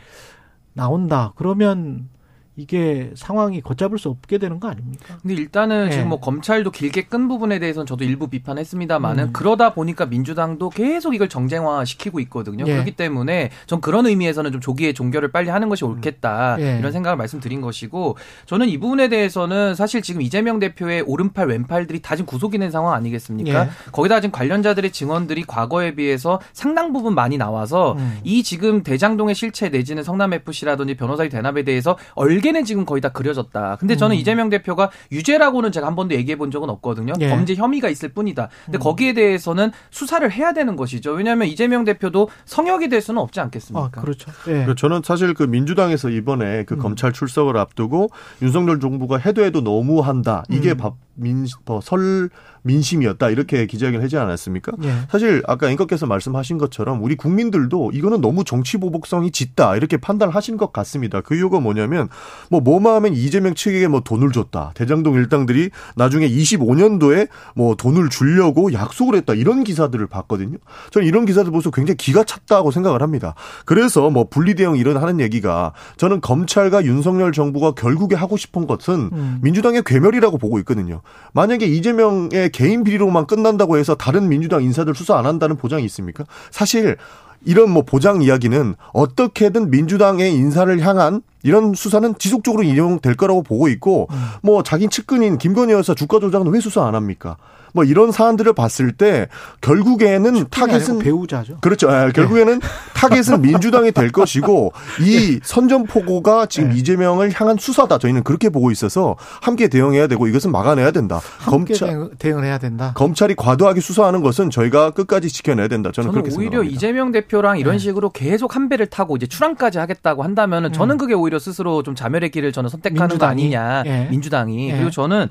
나온다. 0.72 1.32
그러면 1.36 2.08
이게 2.54 3.10
상황이 3.14 3.62
걷잡을 3.62 3.98
수 3.98 4.10
없게 4.10 4.36
되는 4.36 4.60
거 4.60 4.68
아닙니까? 4.68 5.16
근데 5.22 5.34
일단은 5.34 5.86
네. 5.86 5.92
지금 5.92 6.10
뭐 6.10 6.20
검찰도 6.20 6.70
길게 6.70 7.04
끈 7.04 7.26
부분에 7.26 7.58
대해서는 7.58 7.86
저도 7.86 8.04
일부 8.04 8.28
비판했습니다만은 8.28 9.24
음. 9.24 9.32
그러다 9.32 9.72
보니까 9.72 10.04
민주당도 10.04 10.68
계속 10.68 11.14
이걸 11.14 11.30
정쟁화 11.30 11.86
시키고 11.86 12.20
있거든요. 12.20 12.66
네. 12.66 12.72
그렇기 12.72 12.92
때문에 12.92 13.50
전 13.66 13.80
그런 13.80 14.06
의미에서는 14.06 14.52
좀 14.52 14.60
조기에 14.60 14.92
종결을 14.92 15.32
빨리 15.32 15.48
하는 15.48 15.70
것이 15.70 15.86
옳겠다 15.86 16.56
네. 16.56 16.78
이런 16.78 16.92
생각을 16.92 17.16
말씀드린 17.16 17.62
것이고 17.62 18.18
저는 18.44 18.68
이 18.68 18.76
부분에 18.76 19.08
대해서는 19.08 19.74
사실 19.74 20.02
지금 20.02 20.20
이재명 20.20 20.58
대표의 20.58 21.02
오른팔 21.06 21.48
왼팔들이 21.48 22.02
다 22.02 22.16
지금 22.16 22.26
구속이 22.26 22.58
된 22.58 22.70
상황 22.70 22.92
아니겠습니까? 22.92 23.64
예. 23.64 23.68
거기다 23.92 24.20
지금 24.20 24.30
관련자들의 24.30 24.92
증언들이 24.92 25.44
과거에 25.44 25.94
비해서 25.94 26.38
상당 26.52 26.92
부분 26.92 27.14
많이 27.14 27.38
나와서 27.38 27.94
음. 27.94 28.18
이 28.24 28.42
지금 28.42 28.82
대장동의 28.82 29.34
실체 29.34 29.70
내지는 29.70 30.02
성남 30.02 30.34
FC라든지 30.34 30.96
변호사의 30.96 31.30
대납에 31.30 31.62
대해서 31.62 31.96
얼 32.14 32.41
별개는 32.42 32.64
지금 32.64 32.84
거의 32.84 33.00
다 33.00 33.08
그려졌다. 33.08 33.76
근데 33.76 33.96
저는 33.96 34.16
음. 34.16 34.20
이재명 34.20 34.50
대표가 34.50 34.90
유죄라고는 35.12 35.72
제가 35.72 35.86
한 35.86 35.94
번도 35.94 36.14
얘기해 36.16 36.36
본 36.36 36.50
적은 36.50 36.68
없거든요. 36.68 37.14
예. 37.20 37.30
범죄 37.30 37.54
혐의가 37.54 37.88
있을 37.88 38.10
뿐이다. 38.10 38.48
근데 38.66 38.78
음. 38.78 38.80
거기에 38.80 39.14
대해서는 39.14 39.70
수사를 39.90 40.30
해야 40.30 40.52
되는 40.52 40.76
것이죠. 40.76 41.12
왜냐하면 41.12 41.48
이재명 41.48 41.84
대표도 41.84 42.28
성역이 42.44 42.88
될 42.88 43.00
수는 43.00 43.22
없지 43.22 43.40
않겠습니까? 43.40 43.86
아, 43.86 44.02
그렇죠. 44.02 44.30
예. 44.48 44.66
저는 44.76 45.02
사실 45.04 45.32
그 45.32 45.44
민주당에서 45.44 46.10
이번에 46.10 46.64
그 46.64 46.74
음. 46.74 46.78
검찰 46.80 47.12
출석을 47.12 47.56
앞두고 47.56 48.10
윤석열 48.42 48.80
정부가 48.80 49.18
해도 49.18 49.44
해도 49.44 49.60
너무한다. 49.60 50.42
이게 50.50 50.72
음. 50.72 50.90
민, 51.14 51.46
설 51.82 52.30
민심이었다 52.62 53.30
이렇게 53.30 53.66
기자회견을 53.66 54.04
하지 54.04 54.16
않았습니까? 54.16 54.72
예. 54.84 54.92
사실 55.10 55.42
아까 55.46 55.68
앵커께서 55.70 56.06
말씀하신 56.06 56.58
것처럼 56.58 57.02
우리 57.02 57.16
국민들도 57.16 57.90
이거는 57.92 58.20
너무 58.20 58.44
정치 58.44 58.78
보복성이 58.78 59.30
짙다 59.30 59.76
이렇게 59.76 59.96
판단하신 59.96 60.56
것 60.56 60.72
같습니다. 60.72 61.20
그 61.20 61.34
이유가 61.34 61.60
뭐냐면 61.60 62.08
뭐 62.50 62.60
뭐만 62.60 62.94
하면 62.96 63.14
이재명 63.14 63.54
측에게 63.54 63.88
뭐 63.88 64.00
돈을 64.00 64.32
줬다 64.32 64.72
대장동 64.74 65.14
일당들이 65.14 65.70
나중에 65.96 66.28
25년도에 66.28 67.28
뭐 67.54 67.74
돈을 67.74 68.08
주려고 68.10 68.72
약속을 68.72 69.16
했다 69.16 69.34
이런 69.34 69.64
기사들을 69.64 70.06
봤거든요. 70.06 70.58
저는 70.90 71.06
이런 71.06 71.26
기사들 71.26 71.50
보면서 71.50 71.70
굉장히 71.70 71.96
기가 71.96 72.24
찼다고 72.24 72.70
생각을 72.70 73.02
합니다. 73.02 73.34
그래서 73.64 74.10
뭐 74.10 74.28
분리대응 74.28 74.76
이런 74.76 74.96
하는 74.96 75.20
얘기가 75.20 75.72
저는 75.96 76.20
검찰과 76.20 76.84
윤석열 76.84 77.32
정부가 77.32 77.72
결국에 77.72 78.14
하고 78.14 78.36
싶은 78.36 78.66
것은 78.66 79.10
음. 79.12 79.38
민주당의 79.42 79.82
괴멸이라고 79.84 80.38
보고 80.38 80.58
있거든요. 80.60 81.02
만약에 81.32 81.66
이재명의 81.66 82.50
개인 82.52 82.84
비리로만 82.84 83.26
끝난다고 83.26 83.78
해서 83.78 83.94
다른 83.94 84.28
민주당 84.28 84.62
인사들 84.62 84.94
수사 84.94 85.18
안 85.18 85.26
한다는 85.26 85.56
보장이 85.56 85.84
있습니까? 85.86 86.24
사실 86.50 86.96
이런 87.44 87.70
뭐 87.70 87.82
보장 87.82 88.22
이야기는 88.22 88.74
어떻게든 88.92 89.70
민주당의 89.70 90.32
인사를 90.34 90.80
향한 90.80 91.22
이런 91.42 91.74
수사는 91.74 92.14
지속적으로 92.18 92.62
인용될 92.62 93.16
거라고 93.16 93.42
보고 93.42 93.68
있고 93.68 94.06
음. 94.10 94.16
뭐 94.42 94.62
자기 94.62 94.88
측근인 94.88 95.38
김건희 95.38 95.72
여사 95.72 95.94
주가 95.94 96.20
조작은 96.20 96.48
왜 96.52 96.60
수사 96.60 96.86
안 96.86 96.94
합니까? 96.94 97.36
뭐 97.72 97.84
이런 97.84 98.12
사안들을 98.12 98.52
봤을 98.52 98.92
때 98.92 99.28
결국에는 99.60 100.46
타겟은 100.50 100.98
배우자죠. 100.98 101.58
그렇죠. 101.60 101.90
아, 101.90 102.10
결국에는 102.10 102.58
네. 102.60 102.66
타겟은 102.94 103.42
민주당이 103.42 103.92
될 103.92 104.12
것이고 104.12 104.72
이 105.00 105.34
네. 105.34 105.40
선전포고가 105.42 106.46
지금 106.46 106.70
네. 106.70 106.76
이재명을 106.78 107.32
향한 107.34 107.56
수사다. 107.58 107.98
저희는 107.98 108.22
그렇게 108.22 108.48
보고 108.50 108.70
있어서 108.70 109.16
함께 109.40 109.68
대응해야 109.68 110.06
되고 110.06 110.26
이것은 110.26 110.52
막아내야 110.52 110.90
된다. 110.90 111.20
검찰 111.46 112.10
대응을 112.18 112.44
해야 112.44 112.58
된다. 112.58 112.92
검찰이 112.94 113.34
과도하게 113.36 113.80
수사하는 113.80 114.22
것은 114.22 114.50
저희가 114.50 114.90
끝까지 114.90 115.28
지켜내야 115.28 115.68
된다. 115.68 115.90
저는, 115.92 116.10
저는 116.10 116.12
그렇게 116.22 116.36
오히려 116.36 116.50
생각합니다. 116.50 116.76
이재명 116.76 117.12
대표랑 117.12 117.58
이런 117.58 117.74
네. 117.74 117.78
식으로 117.78 118.10
계속 118.10 118.54
한 118.56 118.68
배를 118.68 118.86
타고 118.86 119.16
이제 119.16 119.26
출항까지 119.26 119.78
하겠다고 119.78 120.22
한다면은 120.22 120.70
음. 120.70 120.72
저는 120.72 120.98
그게 120.98 121.14
오히려 121.14 121.38
스스로 121.38 121.82
좀 121.82 121.94
자멸의 121.94 122.30
길을 122.30 122.52
저는 122.52 122.68
선택하는 122.70 123.08
민주당이? 123.08 123.18
거 123.18 123.26
아니냐. 123.58 123.82
예. 123.86 124.08
민주당이. 124.10 124.70
예. 124.70 124.72
그리고 124.74 124.90
저는 124.90 125.28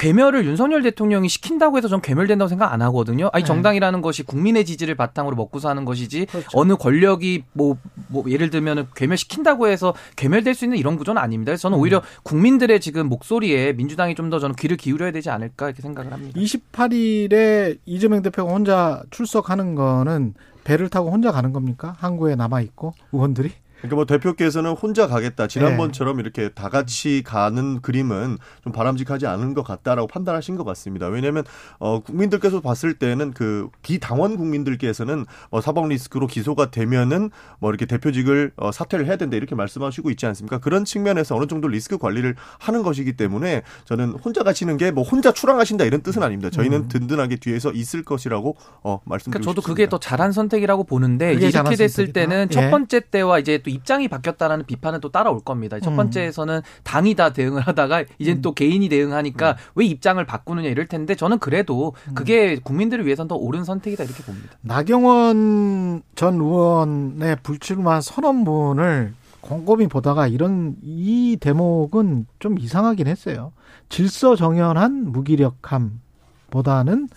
괴멸을 0.00 0.46
윤석열 0.46 0.82
대통령이 0.82 1.28
시킨다고 1.28 1.76
해서 1.76 1.88
전 1.88 2.00
괴멸된다고 2.00 2.48
생각 2.48 2.72
안 2.72 2.80
하거든요. 2.82 3.28
아니 3.32 3.44
네. 3.44 3.46
정당이라는 3.46 4.00
것이 4.00 4.22
국민의 4.22 4.64
지지를 4.64 4.94
바탕으로 4.94 5.36
먹고 5.36 5.58
사는 5.58 5.84
것이지 5.84 6.26
그렇죠. 6.26 6.48
어느 6.54 6.76
권력 6.76 7.10
권력이 7.10 7.44
뭐, 7.52 7.76
뭐 8.08 8.24
예를 8.28 8.50
들면은 8.50 8.86
괴멸시킨다고 8.94 9.68
해서 9.68 9.94
괴멸될 10.16 10.54
수 10.54 10.64
있는 10.64 10.78
이런 10.78 10.96
구조는 10.96 11.20
아닙니다. 11.20 11.50
그래서 11.50 11.62
저는 11.62 11.78
오히려 11.78 11.98
음. 11.98 12.02
국민들의 12.22 12.80
지금 12.80 13.08
목소리에 13.08 13.72
민주당이 13.72 14.14
좀 14.14 14.30
더 14.30 14.38
저는 14.38 14.54
귀를 14.54 14.76
기울여야 14.76 15.10
되지 15.10 15.28
않을까 15.28 15.66
이렇게 15.66 15.82
생각을 15.82 16.12
합니다. 16.12 16.38
28일에 16.38 17.78
이재명 17.84 18.22
대표가 18.22 18.52
혼자 18.52 19.02
출석하는 19.10 19.74
거는 19.74 20.34
배를 20.62 20.88
타고 20.88 21.10
혼자 21.10 21.32
가는 21.32 21.52
겁니까? 21.52 21.96
항구에 21.98 22.36
남아 22.36 22.60
있고 22.60 22.94
의원들이? 23.10 23.50
그러니까 23.80 23.96
뭐 23.96 24.04
대표께서는 24.04 24.72
혼자 24.72 25.06
가겠다. 25.06 25.46
지난번처럼 25.46 26.16
네. 26.16 26.20
이렇게 26.22 26.50
다 26.50 26.68
같이 26.68 27.22
가는 27.24 27.80
그림은 27.80 28.36
좀 28.62 28.72
바람직하지 28.72 29.26
않은 29.26 29.54
것 29.54 29.62
같다라고 29.62 30.06
판단하신 30.06 30.56
것 30.56 30.64
같습니다. 30.64 31.06
왜냐하면 31.08 31.44
어 31.78 32.00
국민들께서 32.00 32.60
봤을 32.60 32.94
때는 32.94 33.32
그 33.32 33.68
비당원 33.82 34.36
국민들께서는 34.36 35.24
어 35.50 35.60
사법 35.60 35.88
리스크로 35.88 36.26
기소가 36.26 36.70
되면은 36.70 37.30
뭐 37.58 37.70
이렇게 37.70 37.86
대표직을 37.86 38.52
어 38.56 38.70
사퇴를 38.70 39.06
해야 39.06 39.16
된다 39.16 39.36
이렇게 39.36 39.54
말씀하시고 39.54 40.10
있지 40.10 40.26
않습니까? 40.26 40.58
그런 40.58 40.84
측면에서 40.84 41.36
어느 41.36 41.46
정도 41.46 41.68
리스크 41.68 41.96
관리를 41.96 42.36
하는 42.58 42.82
것이기 42.82 43.14
때문에 43.16 43.62
저는 43.86 44.10
혼자 44.22 44.42
가시는 44.42 44.76
게 44.76 44.90
뭐 44.90 45.04
혼자 45.04 45.30
출항하신다 45.32 45.84
이런 45.84 46.02
뜻은 46.02 46.20
아닙니다. 46.22 46.50
저희는 46.50 46.78
음. 46.78 46.88
든든하게 46.88 47.36
뒤에서 47.36 47.70
있을 47.70 48.02
것이라고 48.02 48.56
어 48.82 49.00
말씀드리고 49.04 49.40
그러니까 49.40 49.50
저도 49.50 49.62
그게 49.62 49.88
더 49.88 49.98
잘한 49.98 50.32
선택이라고 50.32 50.82
보는데 50.84 51.32
이렇게 51.34 51.76
됐을 51.76 52.06
선택이다? 52.06 52.12
때는 52.20 52.48
예. 52.50 52.54
첫 52.54 52.70
번째 52.70 53.00
때와 53.08 53.38
이제 53.38 53.58
또 53.62 53.69
입장이 53.70 54.08
바뀌었다라는 54.08 54.66
비판은 54.66 55.00
또 55.00 55.10
따라올 55.10 55.40
겁니다. 55.40 55.80
첫 55.80 55.90
음. 55.90 55.96
번째에서는 55.96 56.60
당이 56.82 57.14
다 57.14 57.32
대응을 57.32 57.62
하다가 57.62 58.04
이젠 58.18 58.38
음. 58.38 58.42
또 58.42 58.52
개인이 58.52 58.88
대응하니까 58.88 59.50
음. 59.50 59.56
왜 59.74 59.86
입장을 59.86 60.24
바꾸느냐 60.24 60.68
이럴 60.68 60.86
텐데 60.86 61.14
저는 61.14 61.38
그래도 61.38 61.94
음. 62.08 62.14
그게 62.14 62.56
국민들을 62.56 63.06
위해서는 63.06 63.28
더 63.28 63.36
옳은 63.36 63.64
선택이다 63.64 64.04
이렇게 64.04 64.22
봅니다. 64.22 64.50
나경원 64.60 66.02
전 66.14 66.34
의원의 66.34 67.38
불출마 67.42 68.00
선언문을 68.00 69.14
곰곰이 69.40 69.86
보다가 69.86 70.26
이런 70.26 70.76
이 70.82 71.36
대목은 71.40 72.26
좀 72.38 72.58
이상하긴 72.58 73.06
했어요. 73.06 73.52
질서 73.88 74.36
정연한 74.36 75.10
무기력함보다는 75.12 77.08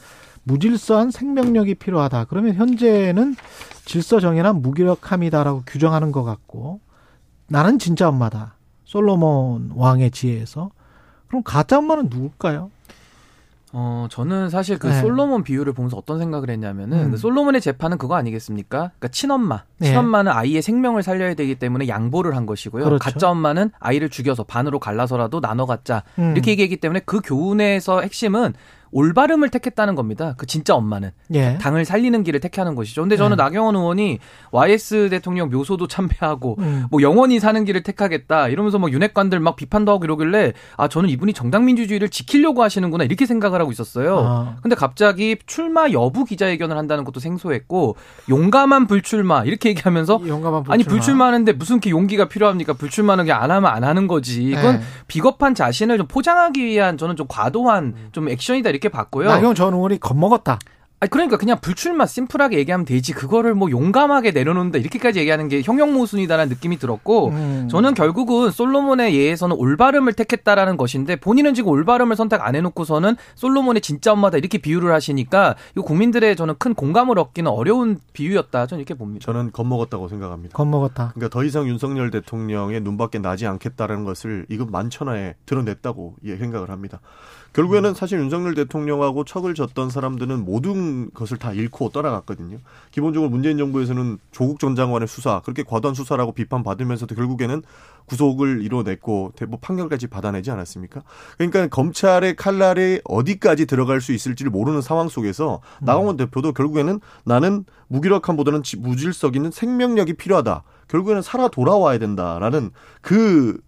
무질서한 0.43 1.11
생명력이 1.11 1.75
필요하다. 1.75 2.25
그러면 2.25 2.55
현재는 2.55 3.35
질서 3.85 4.19
정연한 4.19 4.61
무기력함이다라고 4.61 5.63
규정하는 5.65 6.11
것 6.11 6.23
같고 6.23 6.79
나는 7.47 7.79
진짜 7.79 8.07
엄마다. 8.07 8.55
솔로몬 8.85 9.71
왕의 9.75 10.11
지혜에서 10.11 10.71
그럼 11.27 11.41
가짜 11.43 11.79
엄마는 11.79 12.09
누굴까요? 12.09 12.69
어, 13.75 14.05
저는 14.11 14.51
사실 14.51 14.77
그 14.77 14.85
네. 14.85 15.01
솔로몬 15.01 15.43
비유를 15.43 15.73
보면서 15.73 15.97
어떤 15.97 16.19
생각을 16.19 16.51
했냐면은 16.51 17.05
음. 17.05 17.11
그 17.11 17.17
솔로몬의 17.17 17.59
재판은 17.59 17.97
그거 17.97 18.15
아니겠습니까? 18.15 18.77
그러니까 18.77 19.07
친엄마. 19.07 19.63
네. 19.79 19.87
친엄마는 19.87 20.31
아이의 20.31 20.61
생명을 20.61 21.01
살려야 21.01 21.33
되기 21.33 21.55
때문에 21.55 21.87
양보를 21.87 22.35
한 22.35 22.45
것이고요. 22.45 22.83
그렇죠. 22.83 23.03
가짜 23.03 23.31
엄마는 23.31 23.71
아이를 23.79 24.09
죽여서 24.09 24.43
반으로 24.43 24.77
갈라서라도 24.77 25.41
나눠 25.41 25.65
갖자. 25.65 26.03
음. 26.19 26.33
이렇게 26.33 26.51
얘기했기 26.51 26.77
때문에 26.77 27.01
그 27.03 27.19
교훈에서 27.21 28.01
핵심은 28.01 28.53
올바름을 28.93 29.49
택했다는 29.49 29.95
겁니다. 29.95 30.35
그 30.37 30.45
진짜 30.45 30.75
엄마는 30.75 31.11
예. 31.33 31.57
당을 31.59 31.83
살리는 31.83 32.23
길을 32.23 32.39
택하는 32.39 32.75
것이죠. 32.75 33.01
근데 33.01 33.17
저는 33.17 33.37
예. 33.37 33.43
나경원 33.43 33.75
의원이 33.75 34.19
YS 34.51 35.09
대통령 35.09 35.49
묘소도 35.49 35.87
참배하고 35.87 36.55
음. 36.59 36.85
뭐 36.91 37.01
영원히 37.01 37.39
사는 37.39 37.63
길을 37.65 37.83
택하겠다 37.83 38.49
이러면서 38.49 38.79
뭐 38.79 38.91
윤핵관들 38.91 39.39
막 39.39 39.55
비판도 39.55 39.91
하고 39.91 40.05
이러길래 40.05 40.53
아 40.77 40.87
저는 40.87 41.09
이분이 41.09 41.33
정당 41.33 41.65
민주주의를 41.65 42.09
지키려고 42.09 42.63
하시는구나 42.63 43.03
이렇게 43.03 43.25
생각을 43.25 43.59
하고 43.59 43.71
있었어요. 43.71 44.19
아. 44.19 44.55
근데 44.61 44.75
갑자기 44.75 45.37
출마 45.45 45.89
여부 45.91 46.23
기자회견을 46.23 46.77
한다는 46.77 47.03
것도 47.03 47.19
생소했고 47.19 47.95
용감한 48.29 48.87
불출마 48.87 49.43
이렇게 49.45 49.69
얘기하면서 49.69 50.21
용감한 50.27 50.63
불출마. 50.63 50.73
아니 50.73 50.83
불출마하는데 50.83 51.53
무슨 51.53 51.79
게 51.79 51.89
용기가 51.89 52.29
필요합니까? 52.29 52.73
불출마는 52.73 53.25
그냥 53.25 53.41
안 53.41 53.51
하면 53.51 53.71
안 53.71 53.83
하는 53.83 54.07
거지. 54.07 54.43
이건 54.43 54.75
예. 54.75 54.81
비겁한 55.07 55.55
자신을 55.55 55.97
좀 55.97 56.07
포장하기 56.07 56.63
위한 56.63 56.97
저는 56.97 57.15
좀 57.15 57.25
과도한 57.27 57.95
좀 58.11 58.29
액션이다 58.29 58.69
이렇게 58.69 58.82
이렇게 58.83 58.89
봤고요. 58.89 59.29
나경 59.29 59.55
전 59.55 59.73
의원이 59.73 59.99
겁먹었다. 59.99 60.59
아 61.03 61.07
그러니까 61.07 61.35
그냥 61.35 61.57
불출마 61.59 62.05
심플하게 62.05 62.57
얘기하면 62.59 62.85
되지 62.85 63.11
그거를 63.11 63.55
뭐 63.55 63.69
용감하게 63.69 64.31
내려놓는다 64.31 64.79
이렇게까지 64.79 65.19
얘기하는 65.19 65.49
게 65.49 65.61
형용모순이다라는 65.61 66.47
느낌이 66.47 66.77
들었고 66.77 67.27
음. 67.27 67.67
저는 67.69 67.93
결국은 67.93 68.51
솔로몬의 68.51 69.13
예에서는 69.13 69.53
올바름을 69.53 70.13
택했다라는 70.13 70.77
것인데 70.77 71.17
본인은 71.17 71.55
지금 71.55 71.71
올바름을 71.71 72.15
선택 72.15 72.39
안 72.39 72.55
해놓고서는 72.55 73.17
솔로몬의 73.35 73.81
진짜 73.81 74.13
엄마다 74.13 74.37
이렇게 74.37 74.57
비유를 74.59 74.93
하시니까 74.93 75.55
이 75.77 75.81
국민들의 75.81 76.37
저는 76.37 76.55
큰 76.57 76.73
공감을 76.73 77.19
얻기는 77.19 77.51
어려운 77.51 77.99
비유였다 78.13 78.67
저는 78.67 78.79
이렇게 78.79 78.93
봅니다. 78.93 79.25
저는 79.25 79.51
겁먹었다고 79.51 80.07
생각합니다. 80.07 80.55
겁먹었다. 80.55 81.11
그러니까 81.15 81.37
더 81.37 81.43
이상 81.43 81.67
윤석열 81.67 82.11
대통령의 82.11 82.79
눈밖에 82.79 83.19
나지 83.19 83.45
않겠다라는 83.45 84.05
것을 84.05 84.45
이거 84.47 84.65
만천하에 84.65 85.35
드러냈다고 85.45 86.15
생각을 86.25 86.69
합니다. 86.69 87.01
결국에는 87.53 87.91
음. 87.91 87.93
사실 87.93 88.19
윤석열 88.19 88.55
대통령하고 88.55 89.25
척을 89.25 89.53
졌던 89.53 89.89
사람들은 89.89 90.43
모든 90.43 90.75
것을 91.13 91.37
다 91.37 91.53
잃고 91.53 91.89
떠나갔거든요. 91.89 92.57
기본적으로 92.91 93.29
문재인 93.29 93.57
정부에서는 93.57 94.17
조국 94.31 94.59
전 94.59 94.75
장관의 94.75 95.07
수사 95.07 95.41
그렇게 95.41 95.63
과도한 95.63 95.95
수사라고 95.95 96.31
비판받으면서도 96.33 97.15
결국에는 97.15 97.61
구속을 98.05 98.61
이뤄냈고 98.61 99.31
대법 99.35 99.61
판결까지 99.61 100.07
받아내지 100.07 100.51
않았습니까? 100.51 101.03
그러니까 101.37 101.67
검찰의 101.67 102.35
칼날이 102.35 103.01
어디까지 103.05 103.65
들어갈 103.65 104.01
수 104.01 104.11
있을지를 104.13 104.51
모르는 104.51 104.81
상황 104.81 105.07
속에서 105.09 105.61
음. 105.81 105.85
나경원 105.85 106.17
대표도 106.17 106.53
결국에는 106.53 106.99
나는 107.23 107.65
무기력함보다는 107.87 108.63
무질서 108.79 109.31
있는 109.33 109.51
생명력이 109.51 110.13
필요하다. 110.13 110.63
결국에는 110.87 111.21
살아 111.21 111.47
돌아와야 111.47 111.97
된다라는 111.97 112.71
그 113.01 113.59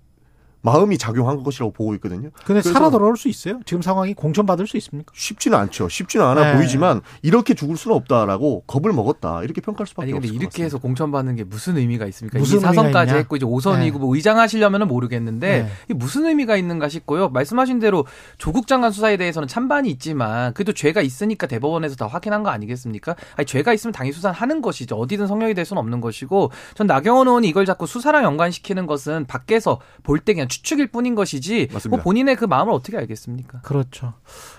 마음이 0.66 0.98
작용한 0.98 1.44
것이라고 1.44 1.72
보고 1.72 1.94
있거든요. 1.96 2.32
근데 2.44 2.62
살아 2.62 2.90
돌아올 2.90 3.18
수 3.18 3.30
있어요? 3.30 3.60
지금 3.66 3.82
상황이 3.82 4.14
공천받을 4.14 4.66
수 4.68 4.78
있습니까? 4.78 5.14
쉽지는 5.16 5.58
않죠. 5.60 5.88
쉽지는 5.90 6.26
않아 6.26 6.54
네. 6.54 6.58
보이지만 6.58 7.02
이렇게 7.22 7.54
죽을 7.54 7.78
수는 7.78 7.96
없다라고 7.98 8.64
겁을 8.66 8.92
먹었다. 8.92 9.44
이렇게 9.44 9.62
평가할 9.62 9.88
수밖에 9.88 10.08
없을 10.08 10.14
것 10.14 10.22
같습니다. 10.24 10.44
이렇게 10.44 10.64
해서 10.64 10.80
공천받는 10.80 11.36
게 11.36 11.44
무슨 11.44 11.78
의미가 11.78 12.08
있습니까? 12.08 12.40
무슨 12.40 12.60
사선까지 12.60 13.14
했고 13.14 13.36
이제 13.36 13.46
5선이고 13.46 13.80
네. 13.80 13.92
뭐 13.92 14.16
의장 14.16 14.40
하시려면은 14.40 14.88
모르겠는데 14.88 15.48
네. 15.64 15.70
이게 15.86 15.94
무슨 15.94 16.26
의미가 16.26 16.58
있는가 16.58 16.90
싶고요. 16.90 17.30
말씀하신 17.30 17.80
대로 17.80 18.06
조국 18.40 18.66
장관 18.68 18.92
수사에 18.92 19.18
대해서는 19.18 19.48
찬반이 19.48 19.90
있지만 19.92 20.54
그래도 20.56 20.74
죄가 20.74 21.02
있으니까 21.02 21.46
대법원에서 21.48 21.96
다 21.96 22.08
확인한 22.08 22.42
거 22.42 22.50
아니겠습니까? 22.50 23.16
아니 23.36 23.46
죄가 23.46 23.72
있으면 23.74 23.94
당연히 23.94 24.14
수사하는 24.14 24.62
것이죠. 24.64 24.96
어디든 24.96 25.28
성역이 25.28 25.54
될 25.54 25.64
수는 25.64 25.80
없는 25.80 26.02
것이고 26.02 26.52
전 26.74 26.88
나경원 26.88 27.28
의원이 27.28 27.48
이걸 27.48 27.66
자꾸 27.66 27.86
수사랑 27.86 28.24
연관시키는 28.24 28.88
것은 28.88 29.26
밖에서 29.28 29.80
볼 30.04 30.26
때 30.26 30.34
그냥 30.34 30.48
추측일 30.56 30.88
뿐인 30.88 31.16
것이지 31.16 31.70
뭐 31.90 32.00
본인의 32.00 32.36
그 32.38 32.46
마음을 32.46 32.72
어떻게 32.74 32.98
알겠습니까? 32.98 33.62
그렇죠. 33.62 34.14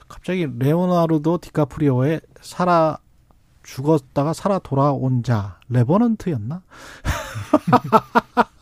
갑자기 0.09 0.47
레오나르도 0.59 1.39
디카프리오의 1.39 2.21
살아 2.41 2.99
죽었다가 3.63 4.33
살아 4.33 4.59
돌아온 4.59 5.23
자 5.23 5.59
레버넌트였나? 5.69 6.63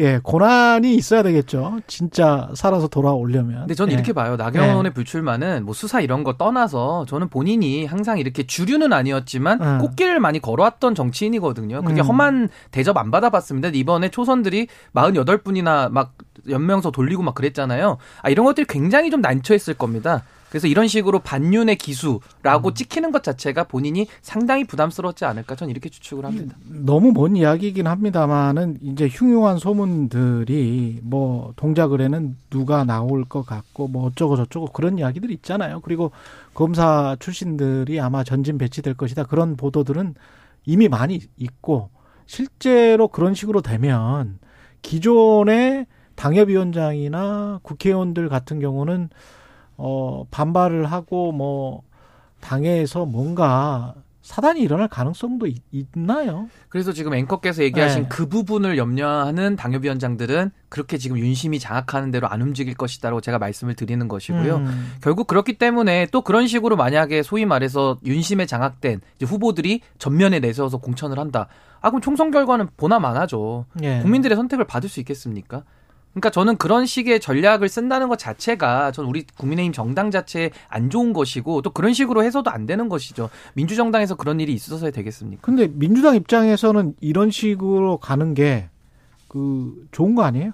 예, 0.00 0.20
고난이 0.22 0.94
있어야 0.94 1.24
되겠죠. 1.24 1.80
진짜 1.88 2.48
살아서 2.54 2.86
돌아오려면. 2.86 3.60
근데 3.60 3.74
저는 3.74 3.92
예. 3.92 3.94
이렇게 3.94 4.12
봐요. 4.12 4.36
나경원의 4.36 4.90
예. 4.90 4.94
불출마는 4.94 5.64
뭐 5.64 5.74
수사 5.74 6.00
이런 6.00 6.22
거 6.22 6.34
떠나서 6.34 7.04
저는 7.06 7.28
본인이 7.28 7.84
항상 7.84 8.18
이렇게 8.18 8.46
주류는 8.46 8.92
아니었지만 8.92 9.60
음. 9.60 9.78
꽃길을 9.78 10.20
많이 10.20 10.38
걸어왔던 10.38 10.94
정치인이거든요. 10.94 11.82
그게 11.82 12.00
음. 12.00 12.06
험한 12.06 12.48
대접 12.70 12.96
안 12.96 13.10
받아봤습니다. 13.10 13.70
이번에 13.70 14.10
초선들이 14.10 14.68
48분이나 14.94 15.90
막 15.90 16.14
연명서 16.48 16.90
돌리고 16.90 17.22
막 17.22 17.34
그랬잖아요. 17.34 17.98
아, 18.22 18.30
이런 18.30 18.44
것들이 18.46 18.66
굉장히 18.68 19.10
좀 19.10 19.20
난처했을 19.20 19.74
겁니다. 19.74 20.24
그래서 20.48 20.66
이런 20.66 20.88
식으로 20.88 21.18
반윤의 21.18 21.76
기수라고 21.76 22.68
음. 22.68 22.74
찍히는 22.74 23.12
것 23.12 23.22
자체가 23.22 23.64
본인이 23.64 24.06
상당히 24.22 24.64
부담스럽지 24.64 25.24
않을까 25.24 25.54
저는 25.54 25.70
이렇게 25.70 25.88
추측을 25.90 26.24
합니다. 26.24 26.56
너무 26.66 27.12
먼 27.12 27.36
이야기이긴 27.36 27.86
합니다만은 27.86 28.78
이제 28.82 29.08
흉흉한 29.08 29.58
소문들이 29.58 31.00
뭐 31.02 31.52
동작을에는 31.56 32.36
누가 32.50 32.84
나올 32.84 33.24
것 33.24 33.44
같고 33.44 33.88
뭐 33.88 34.06
어쩌고 34.06 34.36
저쩌고 34.36 34.68
그런 34.72 34.98
이야기들 34.98 35.30
있잖아요. 35.32 35.80
그리고 35.80 36.12
검사 36.54 37.16
출신들이 37.20 38.00
아마 38.00 38.24
전진 38.24 38.56
배치될 38.56 38.94
것이다 38.94 39.24
그런 39.24 39.56
보도들은 39.56 40.14
이미 40.64 40.88
많이 40.88 41.20
있고 41.36 41.90
실제로 42.26 43.08
그런 43.08 43.34
식으로 43.34 43.60
되면 43.60 44.38
기존의 44.82 45.86
당협위원장이나 46.18 47.60
국회의원들 47.62 48.28
같은 48.28 48.58
경우는 48.58 49.08
어, 49.76 50.24
반발을 50.30 50.86
하고 50.86 51.32
뭐 51.32 51.82
당에서 52.40 53.06
뭔가 53.06 53.94
사단이 54.20 54.60
일어날 54.60 54.88
가능성도 54.88 55.46
있, 55.46 55.86
나요 55.94 56.50
그래서 56.68 56.92
지금 56.92 57.14
앵커께서 57.14 57.62
얘기하신 57.62 58.02
네. 58.02 58.08
그 58.10 58.28
부분을 58.28 58.76
염려하는 58.76 59.56
당협위원장들은 59.56 60.50
그렇게 60.68 60.98
지금 60.98 61.18
윤심이 61.18 61.58
장악하는 61.58 62.10
대로 62.10 62.28
안 62.28 62.42
움직일 62.42 62.74
것이다라고 62.74 63.22
제가 63.22 63.38
말씀을 63.38 63.74
드리는 63.74 64.06
것이고요. 64.06 64.56
음. 64.56 64.92
결국 65.00 65.28
그렇기 65.28 65.56
때문에 65.56 66.08
또 66.12 66.20
그런 66.20 66.46
식으로 66.46 66.76
만약에 66.76 67.22
소위 67.22 67.46
말해서 67.46 67.96
윤심에 68.04 68.44
장악된 68.44 69.00
후보들이 69.22 69.80
전면에 69.98 70.40
내세워서 70.40 70.76
공천을 70.76 71.18
한다. 71.18 71.48
아 71.80 71.88
그럼 71.88 72.02
총선 72.02 72.30
결과는 72.30 72.68
보나 72.76 72.98
마나죠. 72.98 73.64
예. 73.82 74.00
국민들의 74.00 74.36
선택을 74.36 74.66
받을 74.66 74.90
수 74.90 75.00
있겠습니까? 75.00 75.62
그러니까 76.12 76.30
저는 76.30 76.56
그런 76.56 76.86
식의 76.86 77.20
전략을 77.20 77.68
쓴다는 77.68 78.08
것 78.08 78.18
자체가 78.18 78.92
전 78.92 79.04
우리 79.04 79.24
국민의힘 79.36 79.72
정당 79.72 80.10
자체에 80.10 80.50
안 80.68 80.90
좋은 80.90 81.12
것이고 81.12 81.62
또 81.62 81.70
그런 81.70 81.92
식으로 81.92 82.24
해서도 82.24 82.50
안 82.50 82.66
되는 82.66 82.88
것이죠. 82.88 83.30
민주정당에서 83.54 84.16
그런 84.16 84.40
일이 84.40 84.52
있어서 84.52 84.90
되겠습니까? 84.90 85.42
근데 85.42 85.68
민주당 85.72 86.16
입장에서는 86.16 86.94
이런 87.00 87.30
식으로 87.30 87.98
가는 87.98 88.34
게 88.34 88.68
그 89.28 89.86
좋은 89.92 90.14
거 90.14 90.24
아니에요? 90.24 90.52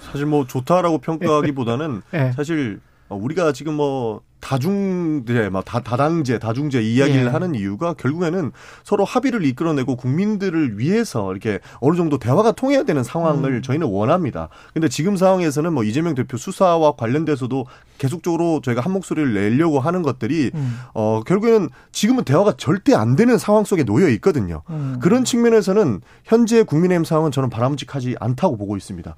사실 0.00 0.26
뭐 0.26 0.46
좋다라고 0.46 0.98
평가하기보다는 0.98 2.02
네. 2.12 2.32
사실 2.36 2.80
우리가 3.08 3.52
지금 3.52 3.74
뭐 3.74 4.22
다중제, 4.40 5.48
막 5.50 5.64
다, 5.64 5.80
다당제, 5.80 6.38
다중제 6.38 6.82
이야기를 6.82 7.24
예. 7.24 7.28
하는 7.28 7.54
이유가 7.54 7.94
결국에는 7.94 8.52
서로 8.84 9.04
합의를 9.04 9.44
이끌어내고 9.44 9.96
국민들을 9.96 10.78
위해서 10.78 11.32
이렇게 11.32 11.58
어느 11.80 11.96
정도 11.96 12.18
대화가 12.18 12.52
통해야 12.52 12.84
되는 12.84 13.02
상황을 13.02 13.54
음. 13.54 13.62
저희는 13.62 13.86
원합니다. 13.88 14.48
근데 14.72 14.88
지금 14.88 15.16
상황에서는 15.16 15.72
뭐 15.72 15.84
이재명 15.84 16.14
대표 16.14 16.36
수사와 16.36 16.92
관련돼서도 16.92 17.66
계속적으로 17.98 18.60
저희가 18.62 18.82
한 18.82 18.92
목소리를 18.92 19.32
내려고 19.32 19.80
하는 19.80 20.02
것들이 20.02 20.50
음. 20.54 20.78
어 20.94 21.22
결국에는 21.26 21.68
지금은 21.92 22.24
대화가 22.24 22.52
절대 22.56 22.94
안 22.94 23.16
되는 23.16 23.38
상황 23.38 23.64
속에 23.64 23.84
놓여 23.84 24.08
있거든요. 24.10 24.62
음. 24.70 24.98
그런 25.00 25.24
측면에서는 25.24 26.00
현재 26.24 26.62
국민의힘 26.62 27.04
상황은 27.04 27.30
저는 27.30 27.50
바람직하지 27.50 28.16
않다고 28.20 28.56
보고 28.56 28.76
있습니다. 28.76 29.16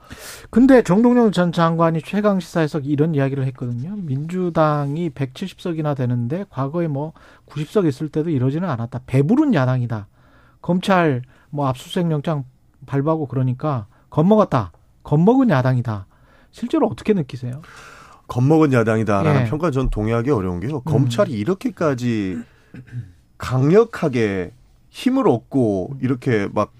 근데 0.50 0.82
정동영 0.82 1.32
전 1.32 1.52
장관이 1.52 2.02
최강 2.02 2.40
시사에서 2.40 2.78
이런 2.78 3.14
이야기를 3.14 3.44
했거든요. 3.46 3.96
민주당이 3.96 5.07
170석이나 5.10 5.96
되는데 5.96 6.44
과거에 6.50 6.88
뭐 6.88 7.12
90석 7.46 7.86
있을 7.86 8.08
때도 8.08 8.30
이러지는 8.30 8.68
않았다. 8.68 9.00
배부른 9.06 9.54
야당이다. 9.54 10.06
검찰 10.60 11.22
뭐 11.50 11.66
압수수색 11.68 12.10
영장 12.10 12.44
발부하고 12.86 13.26
그러니까 13.26 13.86
겁먹었다. 14.10 14.72
겁먹은 15.02 15.50
야당이다. 15.50 16.06
실제로 16.50 16.86
어떻게 16.86 17.12
느끼세요? 17.12 17.62
겁먹은 18.26 18.72
야당이다라는 18.72 19.42
예. 19.42 19.44
평가 19.48 19.70
전 19.70 19.88
동의하기 19.90 20.30
어려운 20.30 20.60
게요. 20.60 20.76
음. 20.76 20.80
검찰이 20.84 21.32
이렇게까지 21.32 22.38
강력하게 23.38 24.52
힘을 24.90 25.28
얻고 25.28 25.96
이렇게 26.00 26.48
막 26.52 26.72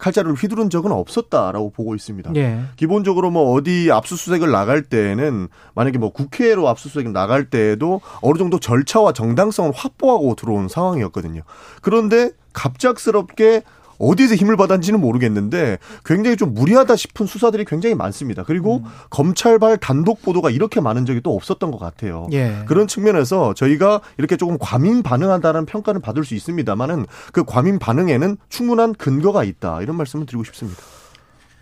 칼자루를 0.00 0.34
휘두른 0.34 0.70
적은 0.70 0.90
없었다라고 0.90 1.70
보고 1.70 1.94
있습니다. 1.94 2.32
예. 2.36 2.60
기본적으로 2.76 3.30
뭐 3.30 3.52
어디 3.52 3.90
압수수색을 3.92 4.50
나갈 4.50 4.82
때에는 4.82 5.48
만약에 5.74 5.98
뭐 5.98 6.10
국회로 6.10 6.68
압수수색을 6.68 7.12
나갈 7.12 7.50
때에도 7.50 8.00
어느 8.22 8.38
정도 8.38 8.58
절차와 8.58 9.12
정당성을 9.12 9.70
확보하고 9.74 10.34
들어온 10.34 10.68
상황이었거든요. 10.68 11.42
그런데 11.82 12.30
갑작스럽게 12.52 13.62
어디에서 14.00 14.34
힘을 14.34 14.56
받았는지는 14.56 15.00
모르겠는데 15.00 15.78
굉장히 16.04 16.36
좀 16.36 16.54
무리하다 16.54 16.96
싶은 16.96 17.26
수사들이 17.26 17.64
굉장히 17.64 17.94
많습니다. 17.94 18.42
그리고 18.42 18.78
음. 18.78 18.84
검찰발 19.10 19.76
단독 19.76 20.22
보도가 20.22 20.50
이렇게 20.50 20.80
많은 20.80 21.06
적이 21.06 21.20
또 21.20 21.34
없었던 21.36 21.70
것 21.70 21.78
같아요. 21.78 22.26
예. 22.32 22.62
그런 22.66 22.86
측면에서 22.86 23.54
저희가 23.54 24.00
이렇게 24.18 24.36
조금 24.36 24.56
과민 24.58 25.02
반응한다는 25.02 25.66
평가는 25.66 26.00
받을 26.00 26.24
수 26.24 26.34
있습니다만은 26.34 27.06
그 27.32 27.44
과민 27.44 27.78
반응에는 27.78 28.38
충분한 28.48 28.94
근거가 28.94 29.44
있다 29.44 29.82
이런 29.82 29.96
말씀을 29.96 30.26
드리고 30.26 30.44
싶습니다. 30.44 30.80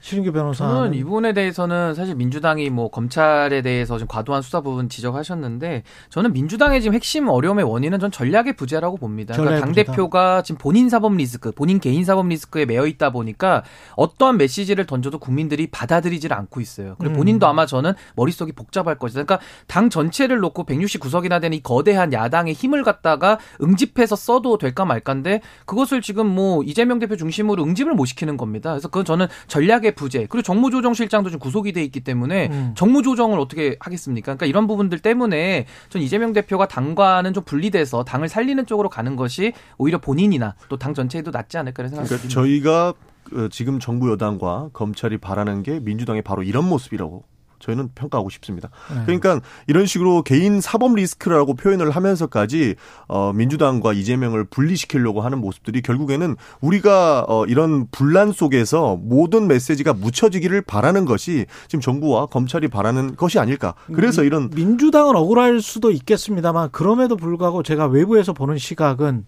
신규 0.01 0.33
변호사. 0.33 0.67
저는 0.67 0.95
이 0.95 1.03
부분에 1.03 1.33
대해서는 1.33 1.95
사실 1.95 2.15
민주당이 2.15 2.71
뭐 2.71 2.89
검찰에 2.89 3.63
대해서 3.63 3.99
좀 3.99 4.07
과도한 4.07 4.43
수사 4.43 4.61
부분 4.61 4.89
지적하셨는데 4.89 5.83
저는 6.09 6.33
민주당의 6.33 6.81
지금 6.81 6.95
핵심 6.95 7.29
어려움의 7.29 7.65
원인은 7.65 7.99
전 7.99 8.11
전략의 8.11 8.55
부재라고 8.55 8.97
봅니다. 8.97 9.35
그러니까 9.35 9.61
당 9.61 9.73
대표가 9.73 10.43
지금 10.43 10.59
본인 10.59 10.89
사법 10.89 11.15
리스크, 11.17 11.51
본인 11.51 11.81
개인 11.81 12.05
사법 12.05 12.29
리스크에 12.29 12.65
매여 12.65 12.87
있다 12.87 13.11
보니까 13.11 13.65
어떠한 13.97 14.37
메시지를 14.39 14.87
던져도 14.87 15.19
국민들이 15.19 15.67
받아들이질 15.67 16.33
않고 16.33 16.61
있어요. 16.61 16.95
그리고 16.99 17.15
음. 17.15 17.17
본인도 17.19 17.47
아마 17.47 17.67
저는 17.67 17.95
머릿속이 18.15 18.53
복잡할 18.53 18.99
것이다. 18.99 19.25
그러니까 19.25 19.45
당 19.67 19.91
전체를 19.91 20.39
놓고 20.39 20.65
169석이나 20.65 21.41
되는 21.41 21.57
이 21.57 21.63
거대한 21.63 22.13
야당의 22.13 22.55
힘을 22.55 22.85
갖다가 22.85 23.39
응집해서 23.61 24.17
써도 24.17 24.59
될까 24.59 24.85
말까인데 24.85 25.41
그것을 25.67 26.03
지금 26.03 26.27
뭐 26.27 26.63
이재명 26.63 26.99
대표 26.99 27.17
중심으로 27.17 27.65
응집을 27.65 27.95
못 27.95 28.05
시키는 28.07 28.37
겁니다. 28.37 28.71
그래서 28.71 28.89
그건 28.89 29.05
저는 29.05 29.27
전략의 29.49 29.88
전략의 29.89 29.95
부재 29.95 30.27
그리고 30.29 30.43
정무조정실장도 30.43 31.31
좀 31.31 31.41
구속이 31.41 31.73
돼 31.73 31.83
있기 31.85 32.01
때문에 32.01 32.49
음. 32.51 32.73
정무조정을 32.77 33.39
어떻게 33.39 33.77
하겠습니까? 33.81 34.27
그러니까 34.35 34.47
이런 34.47 34.67
부분들 34.67 34.99
때문에 34.99 35.67
전 35.89 36.03
이재명 36.03 36.33
대표가 36.33 36.69
당과는 36.69 37.33
좀 37.35 37.45
분리돼서 37.45 38.05
당을 38.05 38.29
살리는 38.29 38.67
쪽으로 38.67 38.89
가는 38.89 39.17
것이 39.17 39.53
오히려 39.79 39.99
본인이나 39.99 40.55
또 40.69 40.79
당 40.79 40.95
전체에도 40.95 41.33
낫지 41.33 41.59
않을까 41.59 41.83
생각합니다. 41.89 42.17
그러니까 42.17 42.29
저희가 42.29 42.95
어, 43.35 43.49
지금 43.51 43.81
정부 43.81 44.11
여당과 44.13 44.71
검찰이 44.73 45.19
바라는 45.19 45.65
게 45.65 45.81
민주당의 45.81 46.23
바로 46.23 46.45
이런 46.45 46.69
모습이라고 46.69 47.25
저희는 47.59 47.91
평가하고 47.95 48.31
싶습니다. 48.31 48.69
네. 48.95 49.03
그러니까 49.07 49.41
이런 49.67 49.87
식으로 49.87 50.23
개인 50.23 50.61
사법 50.61 50.95
리스크라고 50.95 51.55
표현을 51.55 51.91
하면서까지 51.91 52.75
어 53.09 53.33
민주당과 53.33 53.93
이재명을 53.93 54.45
분리시키려고 54.45 55.21
하는 55.21 55.39
모습들이 55.39 55.83
결국에는 55.83 56.37
우리가 56.61 57.25
어 57.29 57.45
이런 57.47 57.87
분란 57.91 58.33
속에서 58.33 58.97
모든 58.97 59.47
메시지가 59.49 59.95
묻혀지기를 59.95 60.63
바라는 60.63 61.05
것이 61.05 61.47
지금 61.69 61.81
정부와 61.81 62.27
검찰이 62.27 62.69
바라는 62.69 63.17
것이 63.17 63.39
아닐까. 63.39 63.75
그래서 63.93 64.25
이런 64.25 64.51
민주당은 64.55 65.17
억울할 65.17 65.61
수도 65.61 65.91
있겠습니다만 65.91 66.71
그럼에도 66.73 67.17
불구하고 67.17 67.63
제가 67.63 67.87
외부에서 67.87 68.33
보는 68.33 68.59
시각은 68.59 69.27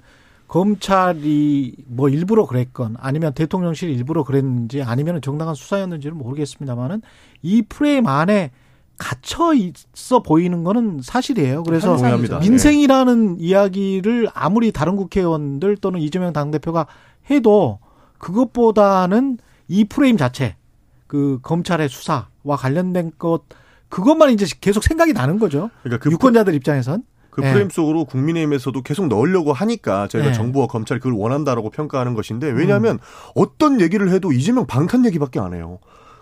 검찰이 0.51 1.77
뭐 1.87 2.09
일부러 2.09 2.45
그랬건 2.45 2.97
아니면 2.99 3.33
대통령실 3.35 3.89
일부러 3.89 4.25
그랬는지 4.25 4.83
아니면 4.83 5.23
정당한 5.23 5.55
수사였는지는 5.55 6.19
모르겠습니다만은 6.19 7.03
이 7.43 7.63
프레임 7.63 8.09
안에 8.09 8.51
갇혀 8.99 9.55
있어 9.55 10.25
보이는 10.25 10.65
거는 10.65 11.03
사실이에요. 11.05 11.63
그래서 11.63 11.97
민생이라는 12.41 13.37
네. 13.37 13.45
이야기를 13.45 14.29
아무리 14.35 14.73
다른 14.73 14.97
국회의원들 14.97 15.77
또는 15.77 16.01
이재명 16.01 16.33
당대표가 16.33 16.89
해도 17.31 17.79
그것보다는 18.19 19.39
이 19.69 19.85
프레임 19.85 20.17
자체 20.17 20.57
그 21.07 21.39
검찰의 21.43 21.89
수사와 21.89 22.57
관련된 22.59 23.13
것 23.19 23.43
그것만 23.89 24.31
이제 24.31 24.47
계속 24.61 24.83
생각이 24.83 25.13
나는 25.13 25.39
거죠. 25.39 25.71
그러니까 25.85 26.03
그 26.03 26.11
유권자들 26.11 26.55
입장에선 26.55 27.05
그 27.41 27.47
네. 27.47 27.53
프레임 27.53 27.71
속으로 27.71 28.05
국민의힘에서도 28.05 28.83
계속 28.83 29.09
넣으려고 29.09 29.53
하니까 29.53 30.09
저희가 30.09 30.31
네. 30.31 30.35
정부와 30.35 30.67
검찰이 30.67 31.01
그걸 31.01 31.15
원한다라고 31.15 31.71
평가하는 31.71 32.15
것인데 32.15 32.51
왜냐하면 32.51 32.97
음. 32.97 32.99
어떤 33.35 33.81
얘기를 33.81 34.11
해도 34.11 34.33
이재명 34.33 34.67
방탄 34.67 35.05
얘기밖에 35.07 35.41
안 35.41 35.55
해요. 35.55 35.79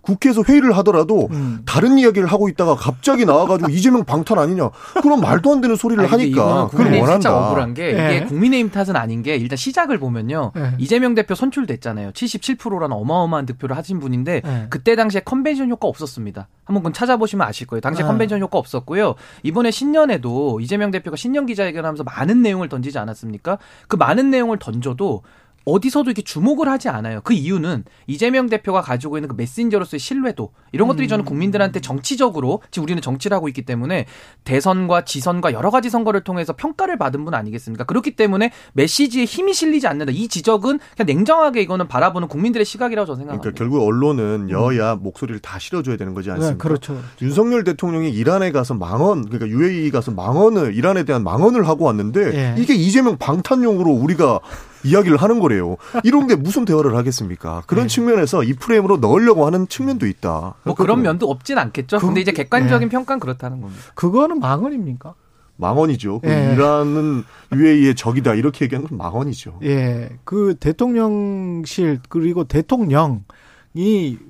국회에서 0.09 0.43
회의를 0.43 0.77
하더라도 0.79 1.29
음. 1.33 1.61
다른 1.67 1.99
이야기를 1.99 2.29
하고 2.29 2.49
있다가 2.49 2.75
갑자기 2.75 3.27
나와가지고 3.27 3.69
이재명 3.71 4.05
방탄 4.05 4.39
아니냐 4.39 4.71
그런 5.03 5.21
말도 5.21 5.53
안 5.53 5.61
되는 5.61 5.77
소리를 5.77 6.03
아니, 6.03 6.11
하니까 6.11 6.69
그걸 6.69 6.87
원한다. 6.87 7.13
진짜 7.13 7.37
억울한 7.37 7.75
게 7.75 7.91
이게 7.91 8.21
네. 8.21 8.25
국민의힘 8.25 8.71
탓은 8.71 8.97
아닌 8.97 9.23
게 9.23 9.37
일단 9.37 9.57
시작을 9.57 9.99
보면요 9.99 10.53
네. 10.55 10.73
이재명 10.79 11.15
대표 11.15 11.35
선출됐잖아요 11.35 12.13
77%라는 12.13 12.97
어마어마한 12.97 13.47
득표를 13.47 13.77
하신 13.77 14.01
분인데 14.01 14.41
네. 14.43 14.67
그때 14.71 14.97
당시에 14.97 15.21
컨벤션 15.25 15.69
효과 15.69 15.89
없었습니다 15.89 16.49
한번 16.65 16.83
그건 16.83 16.93
찾아보시면 16.95 17.47
아실 17.47 17.67
거예요 17.67 17.81
당시에 17.81 18.05
네. 18.05 18.09
컨벤션 18.09 18.41
효과 18.41 18.59
없었고요 18.59 19.15
이번에 19.43 19.71
신년에도 19.71 20.61
이재명 20.61 20.91
대표가 20.91 21.17
신년 21.17 21.45
기자회견하면서 21.47 22.05
많은 22.05 22.43
내용을 22.43 22.69
던지지 22.69 22.99
않았습니까 22.99 23.59
그 23.89 23.97
많은 23.97 24.31
내용을 24.31 24.59
던져도 24.59 25.23
어디서도 25.65 26.11
이렇게 26.11 26.23
주목을 26.23 26.69
하지 26.69 26.89
않아요. 26.89 27.21
그 27.23 27.35
이유는 27.35 27.85
이재명 28.07 28.49
대표가 28.49 28.81
가지고 28.81 29.19
있는 29.19 29.29
그 29.29 29.35
메신저로서의 29.37 30.01
신뢰도 30.01 30.51
이런 30.73 30.89
것들이 30.89 31.09
저는 31.09 31.25
음. 31.25 31.27
국민들한테 31.27 31.81
정치적으로 31.81 32.63
지금 32.71 32.85
우리는 32.85 33.03
정치를 33.03 33.35
하고 33.35 33.49
있기 33.49 33.63
때문에 33.63 34.07
대선과 34.45 35.05
지선과 35.05 35.53
여러 35.53 35.71
가지 35.71 35.91
선거를 35.91 36.23
통해서 36.23 36.55
평가를 36.55 36.97
받은 36.97 37.25
분 37.25 37.35
아니겠습니까? 37.35 37.85
그렇기 37.85 38.13
때문에 38.13 38.51
메시지에 38.73 39.25
힘이 39.25 39.53
실리지 39.53 39.87
않는다. 39.87 40.13
이 40.13 40.29
지적은 40.29 40.79
그냥 40.97 41.07
냉정하게 41.07 41.61
이거는 41.63 41.87
바라보는 41.89 42.29
국민들의 42.29 42.65
시각이라고 42.65 43.07
저는 43.07 43.19
생각합니다. 43.19 43.43
그러니까 43.43 43.59
결국 43.59 43.87
언론은 43.87 44.51
여야 44.51 44.95
음. 44.95 45.03
목소리를 45.03 45.41
다 45.41 45.59
실어줘야 45.59 45.97
되는 45.97 46.15
거지 46.15 46.31
않습니까? 46.31 46.53
네, 46.53 46.59
그렇죠. 46.59 46.99
윤석열 47.21 47.65
대통령이 47.65 48.11
이란에 48.11 48.53
가서 48.53 48.75
망언 48.75 49.27
그러니까 49.27 49.49
UAE 49.49 49.91
가서 49.91 50.13
망언을 50.13 50.75
이란에 50.75 51.05
대한 51.05 51.23
망언을 51.23 51.69
하고 51.69 51.85
왔는데 51.85 52.31
네. 52.31 52.55
이게 52.59 52.75
이재명 52.75 53.19
방탄용으로 53.19 53.91
우리가 53.91 54.41
이야기를 54.85 55.17
하는 55.17 55.41
거래요. 55.41 55.77
이런 56.05 56.27
게 56.27 56.37
무슨 56.37 56.65
대화를 56.65 56.97
하겠습니까? 56.97 57.63
그런 57.67 57.87
네. 57.87 57.95
측면에서 57.95 58.43
이 58.45 58.53
프레임으로 58.55 58.99
넣으려고 58.99 59.47
하는 59.47 59.69
측면도 59.69 60.07
있다. 60.07 60.55
뭐 60.65 60.75
그런 60.75 61.03
면도 61.03 61.31
없진 61.31 61.59
않겠죠. 61.59 61.99
그, 61.99 62.07
근데 62.07 62.21
이제 62.21 62.33
객관적인 62.33 62.89
네. 62.89 62.93
평가는 62.93 63.21
그렇다는 63.21 63.61
겁니다. 63.61 63.83
그거는 63.95 64.41
망언입니까? 64.41 65.15
망언이죠. 65.59 66.21
그 66.21 66.31
예. 66.31 66.55
이란은 66.55 67.25
UAE의 67.53 67.95
적이다 67.97 68.35
이렇게 68.35 68.65
얘기하는 68.65 68.89
건 68.89 68.97
망언이죠. 68.97 69.59
예, 69.65 70.09
그 70.25 70.55
대통령실 70.59 72.01
그리고 72.09 72.45
대통령이 72.45 73.25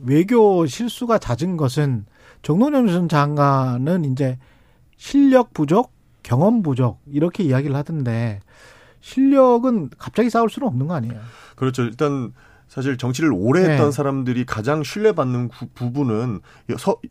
외교 0.05 0.67
실수가 0.67 1.19
잦은 1.19 1.57
것은 1.59 2.07
정동영 2.43 2.87
전 2.87 3.09
장관은 3.09 4.07
이제 4.07 4.39
실력 4.97 5.53
부족, 5.53 5.93
경험 6.23 6.63
부족 6.63 7.01
이렇게 7.07 7.45
이야기를 7.45 7.77
하던데 7.77 8.41
실력은 9.01 9.91
갑자기 9.99 10.31
쌓을 10.31 10.49
수는 10.49 10.69
없는 10.69 10.87
거 10.89 10.95
아니에요? 10.95 11.19
그렇죠. 11.57 11.83
일단 11.83 12.33
사실 12.69 12.99
정치를 12.99 13.33
오래 13.33 13.63
했던 13.63 13.87
네. 13.87 13.91
사람들이 13.91 14.45
가장 14.45 14.83
신뢰받는 14.83 15.49
구, 15.49 15.67
부분은 15.75 16.41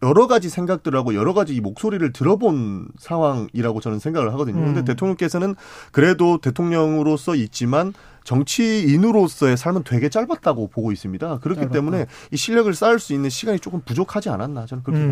여러 0.03 0.27
가지 0.27 0.49
생각들하고 0.49 1.15
여러 1.15 1.33
가지 1.33 1.55
이 1.55 1.61
목소리를 1.61 2.13
들어본 2.13 2.89
상황이라고 2.99 3.81
저는 3.81 3.99
생각을 3.99 4.31
하거든요. 4.33 4.59
음. 4.59 4.65
근데 4.65 4.85
대통령께서는 4.85 5.55
그래도 5.91 6.37
대통령으로서 6.37 7.33
있지만 7.35 7.93
정치인으로서의 8.27 9.57
삶은 9.57 9.83
되게 9.83 10.09
짧았다고 10.09 10.67
보고 10.67 10.91
있습니다. 10.91 11.39
그렇기 11.39 11.61
짧았다. 11.61 11.73
때문에 11.73 12.05
이 12.31 12.37
실력을 12.37 12.71
쌓을 12.73 12.99
수 12.99 13.13
있는 13.13 13.29
시간이 13.29 13.59
조금 13.59 13.81
부족하지 13.81 14.29
않았나 14.29 14.65
저는 14.65 14.83
그렇게 14.83 15.01
음. 15.01 15.07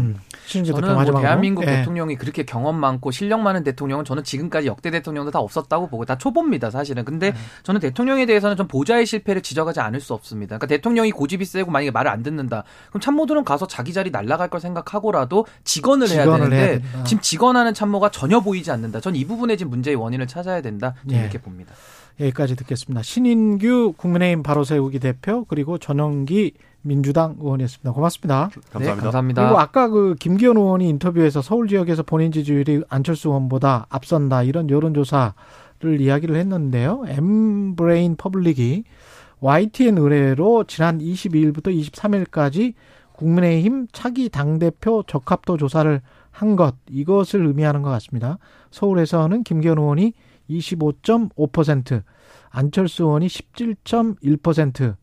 봅니다. 0.54 0.82
저는 0.82 0.94
뭐 1.12 1.22
대한민국 1.22 1.66
네. 1.66 1.78
대통령이 1.78 2.16
그렇게 2.16 2.44
경험 2.44 2.76
많고 2.76 3.12
실력 3.12 3.42
많은 3.42 3.64
대통령은 3.64 4.06
저는 4.06 4.24
지금까지 4.24 4.68
역대 4.68 4.92
대통령도 4.92 5.32
다 5.32 5.40
없었다고 5.40 5.88
보고 5.88 6.06
다 6.06 6.18
초보입니다 6.18 6.70
사실은. 6.70 7.06
근데 7.06 7.32
네. 7.32 7.38
저는 7.64 7.82
대통령에 7.82 8.26
대해서는 8.26 8.58
좀 8.58 8.68
보좌의 8.68 9.06
실패를 9.06 9.42
지적하지 9.42 9.80
않을 9.80 10.02
수 10.02 10.14
없습니다. 10.14 10.58
그러니까 10.58 10.68
대통령이 10.68 11.12
고집이 11.12 11.46
세고 11.46 11.72
만약에 11.72 11.92
말을 11.92 12.12
안 12.12 12.22
듣는다. 12.22 12.64
그럼 12.90 13.02
참모들은 13.02 13.44
가서 13.44 13.66
자기 13.66 13.94
자리 13.94 14.12
날라갈 14.12 14.50
걸 14.50 14.60
생각하고라도 14.60 15.46
직원을, 15.64 16.08
직원을 16.08 16.52
해야 16.54 16.66
되는데 16.66 16.86
해야 16.86 17.04
지금 17.06 17.22
직원하는 17.22 17.74
참모가 17.74 18.10
전혀 18.12 18.40
보이지 18.42 18.70
않는다. 18.72 19.00
전 19.00 19.16
이 19.16 19.24
부분에 19.26 19.56
지금 19.56 19.70
문제의 19.70 19.96
원인을 19.96 20.28
찾아야 20.28 20.62
된다. 20.62 20.94
네. 21.06 21.22
이렇게 21.22 21.38
봅니다. 21.38 21.74
여기까지 22.20 22.56
듣겠습니다. 22.56 23.02
신인규 23.02 23.94
국민의힘 23.98 24.44
바로 24.44 24.64
세우기 24.64 25.00
대표 25.00 25.46
그리고 25.46 25.78
전영기 25.78 26.54
민주당 26.82 27.36
의원이었습니다. 27.40 27.92
고맙습니다. 27.92 28.50
감사합니다. 28.72 28.96
네, 28.96 29.02
감사합니다. 29.02 29.44
그리고 29.44 29.60
아까 29.60 29.88
그 29.90 30.16
김기현 30.20 30.56
의원이 30.56 30.88
인터뷰에서 30.88 31.42
서울 31.42 31.68
지역에서 31.68 32.04
본인 32.04 32.32
지지율이 32.32 32.84
안철수 32.90 33.30
의원보다 33.30 33.88
앞선다 33.90 34.44
이런 34.44 34.70
여론조사를 34.70 36.00
이야기를 36.00 36.36
했는데요. 36.36 37.06
엠브레인 37.08 38.16
퍼블릭이 38.18 38.84
YTN 39.40 39.98
의뢰로 39.98 40.64
지난 40.66 41.00
22일부터 41.00 41.68
23일까지 41.68 42.74
국민의힘 43.14 43.88
차기 43.92 44.30
당대표 44.30 45.04
적합도 45.08 45.58
조사를 45.58 46.02
한 46.32 46.56
것, 46.56 46.76
이것을 46.90 47.46
의미하는 47.46 47.82
것 47.82 47.90
같습니다. 47.92 48.38
서울에서는 48.72 49.44
김기현 49.44 49.78
의원이 49.78 50.14
25.5%, 50.50 52.04
안철수 52.50 53.04
의원이 53.04 53.28
17.1%. 53.28 54.96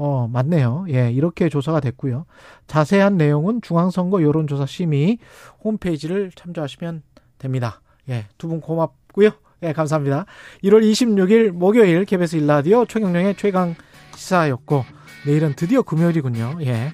어, 0.00 0.28
맞네요. 0.28 0.86
예, 0.90 1.10
이렇게 1.10 1.48
조사가 1.48 1.80
됐고요. 1.80 2.24
자세한 2.68 3.16
내용은 3.16 3.60
중앙선거 3.62 4.22
여론조사 4.22 4.66
심의 4.66 5.18
홈페이지를 5.64 6.30
참조하시면 6.36 7.02
됩니다. 7.38 7.80
예, 8.08 8.26
두 8.38 8.46
분 8.48 8.60
고맙고요. 8.60 9.30
예, 9.64 9.72
감사합니다. 9.72 10.26
1월 10.62 10.88
26일 10.88 11.50
목요일 11.50 12.04
KBS 12.04 12.36
일라디오 12.36 12.84
최경령의 12.86 13.36
최강 13.36 13.74
시사였고 14.14 14.84
내일은 15.26 15.54
드디어 15.56 15.82
금요일이군요. 15.82 16.58
예. 16.60 16.92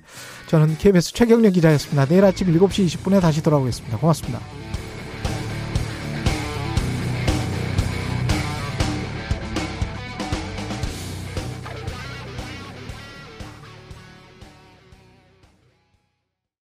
저는 0.48 0.78
KBS 0.78 1.12
최경령 1.12 1.52
기자였습니다. 1.52 2.06
내일 2.06 2.24
아침 2.24 2.48
7시 2.48 2.86
20분에 2.86 3.20
다시 3.20 3.42
돌아오겠습니다. 3.42 3.98
고맙습니다. 3.98 4.63